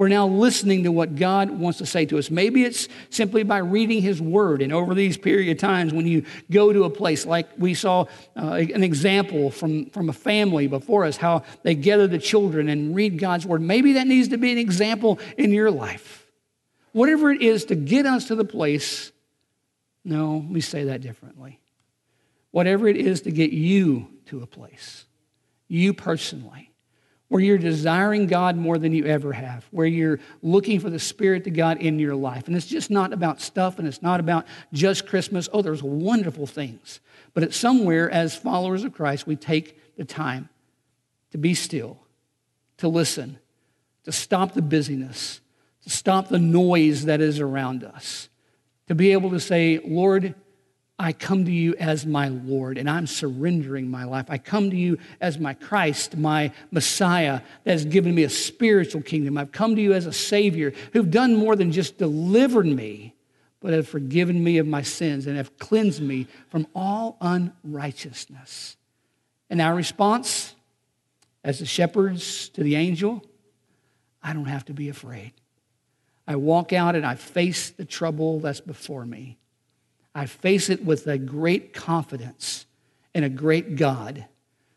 We're 0.03 0.09
now 0.09 0.27
listening 0.27 0.83
to 0.83 0.91
what 0.91 1.15
God 1.15 1.49
wants 1.49 1.77
to 1.77 1.85
say 1.85 2.05
to 2.07 2.17
us. 2.17 2.29
Maybe 2.29 2.65
it's 2.65 2.89
simply 3.09 3.43
by 3.43 3.59
reading 3.59 4.01
His 4.01 4.21
Word. 4.21 4.61
And 4.61 4.73
over 4.73 4.93
these 4.93 5.15
period 5.15 5.49
of 5.55 5.59
times, 5.59 5.93
when 5.93 6.05
you 6.05 6.25
go 6.51 6.73
to 6.73 6.83
a 6.83 6.89
place, 6.89 7.25
like 7.25 7.47
we 7.57 7.73
saw 7.73 8.07
uh, 8.35 8.55
an 8.55 8.83
example 8.83 9.49
from, 9.49 9.85
from 9.91 10.09
a 10.09 10.11
family 10.11 10.67
before 10.67 11.05
us, 11.05 11.15
how 11.15 11.43
they 11.61 11.73
gather 11.73 12.05
the 12.05 12.17
children 12.17 12.67
and 12.67 12.93
read 12.93 13.17
God's 13.17 13.45
Word, 13.45 13.61
maybe 13.61 13.93
that 13.93 14.05
needs 14.05 14.27
to 14.27 14.37
be 14.37 14.51
an 14.51 14.57
example 14.57 15.19
in 15.37 15.53
your 15.53 15.71
life. 15.71 16.29
Whatever 16.91 17.31
it 17.31 17.41
is 17.41 17.63
to 17.67 17.75
get 17.75 18.05
us 18.05 18.27
to 18.27 18.35
the 18.35 18.43
place, 18.43 19.13
no, 20.03 20.33
let 20.35 20.51
me 20.51 20.59
say 20.59 20.83
that 20.83 20.99
differently. 20.99 21.61
Whatever 22.51 22.89
it 22.89 22.97
is 22.97 23.21
to 23.21 23.31
get 23.31 23.53
you 23.53 24.09
to 24.25 24.43
a 24.43 24.47
place, 24.47 25.05
you 25.69 25.93
personally 25.93 26.72
where 27.33 27.41
you're 27.41 27.57
desiring 27.57 28.27
God 28.27 28.55
more 28.55 28.77
than 28.77 28.93
you 28.93 29.05
ever 29.05 29.33
have, 29.33 29.65
where 29.71 29.87
you're 29.87 30.19
looking 30.43 30.79
for 30.79 30.91
the 30.91 30.99
Spirit 30.99 31.47
of 31.47 31.53
God 31.55 31.81
in 31.81 31.97
your 31.97 32.13
life. 32.13 32.45
And 32.45 32.55
it's 32.55 32.67
just 32.67 32.91
not 32.91 33.11
about 33.11 33.41
stuff 33.41 33.79
and 33.79 33.87
it's 33.87 34.03
not 34.03 34.19
about 34.19 34.45
just 34.71 35.07
Christmas. 35.07 35.49
Oh, 35.51 35.63
there's 35.63 35.81
wonderful 35.81 36.45
things. 36.45 36.99
But 37.33 37.41
it's 37.41 37.57
somewhere, 37.57 38.07
as 38.07 38.35
followers 38.35 38.83
of 38.83 38.93
Christ, 38.93 39.25
we 39.25 39.35
take 39.35 39.97
the 39.97 40.05
time 40.05 40.47
to 41.31 41.39
be 41.39 41.55
still, 41.55 41.97
to 42.77 42.87
listen, 42.87 43.39
to 44.03 44.11
stop 44.11 44.53
the 44.53 44.61
busyness, 44.61 45.41
to 45.85 45.89
stop 45.89 46.27
the 46.27 46.37
noise 46.37 47.05
that 47.05 47.19
is 47.19 47.39
around 47.39 47.83
us, 47.83 48.29
to 48.89 48.93
be 48.93 49.11
able 49.11 49.31
to 49.31 49.39
say, 49.39 49.79
Lord, 49.83 50.35
I 50.99 51.11
come 51.11 51.45
to 51.45 51.51
you 51.51 51.75
as 51.75 52.05
my 52.05 52.27
Lord 52.27 52.77
and 52.77 52.89
I'm 52.89 53.07
surrendering 53.07 53.89
my 53.89 54.03
life. 54.03 54.27
I 54.29 54.37
come 54.37 54.69
to 54.69 54.75
you 54.75 54.99
as 55.19 55.39
my 55.39 55.53
Christ, 55.53 56.15
my 56.15 56.51
Messiah 56.71 57.41
that 57.63 57.71
has 57.71 57.85
given 57.85 58.13
me 58.13 58.23
a 58.23 58.29
spiritual 58.29 59.01
kingdom. 59.01 59.37
I've 59.37 59.51
come 59.51 59.75
to 59.75 59.81
you 59.81 59.93
as 59.93 60.05
a 60.05 60.13
Savior 60.13 60.71
who've 60.93 61.09
done 61.09 61.35
more 61.35 61.55
than 61.55 61.71
just 61.71 61.97
delivered 61.97 62.67
me, 62.67 63.15
but 63.59 63.73
have 63.73 63.87
forgiven 63.87 64.43
me 64.43 64.59
of 64.59 64.67
my 64.67 64.83
sins 64.83 65.25
and 65.25 65.35
have 65.35 65.57
cleansed 65.57 66.01
me 66.01 66.27
from 66.49 66.67
all 66.75 67.17
unrighteousness. 67.21 68.77
And 69.49 69.61
our 69.61 69.73
response 69.73 70.53
as 71.43 71.59
the 71.59 71.65
shepherds 71.65 72.49
to 72.49 72.63
the 72.63 72.75
angel, 72.75 73.23
I 74.21 74.33
don't 74.33 74.45
have 74.45 74.65
to 74.65 74.73
be 74.73 74.89
afraid. 74.89 75.33
I 76.27 76.35
walk 76.35 76.71
out 76.71 76.95
and 76.95 77.05
I 77.05 77.15
face 77.15 77.71
the 77.71 77.83
trouble 77.83 78.39
that's 78.39 78.61
before 78.61 79.05
me. 79.05 79.37
I 80.15 80.25
face 80.25 80.69
it 80.69 80.85
with 80.85 81.07
a 81.07 81.17
great 81.17 81.73
confidence 81.73 82.65
in 83.13 83.23
a 83.23 83.29
great 83.29 83.75
God 83.75 84.25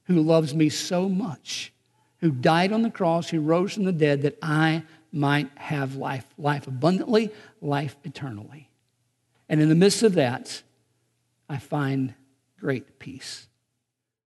who 0.04 0.20
loves 0.22 0.54
me 0.54 0.68
so 0.68 1.08
much, 1.08 1.72
who 2.20 2.30
died 2.30 2.72
on 2.72 2.82
the 2.82 2.90
cross, 2.90 3.28
who 3.28 3.40
rose 3.40 3.74
from 3.74 3.84
the 3.84 3.92
dead 3.92 4.22
that 4.22 4.38
I 4.40 4.84
might 5.12 5.50
have 5.56 5.96
life, 5.96 6.26
life 6.38 6.66
abundantly, 6.66 7.30
life 7.60 7.96
eternally. 8.04 8.70
And 9.48 9.60
in 9.60 9.68
the 9.68 9.74
midst 9.74 10.02
of 10.02 10.14
that, 10.14 10.62
I 11.48 11.58
find 11.58 12.14
great 12.58 12.98
peace. 12.98 13.46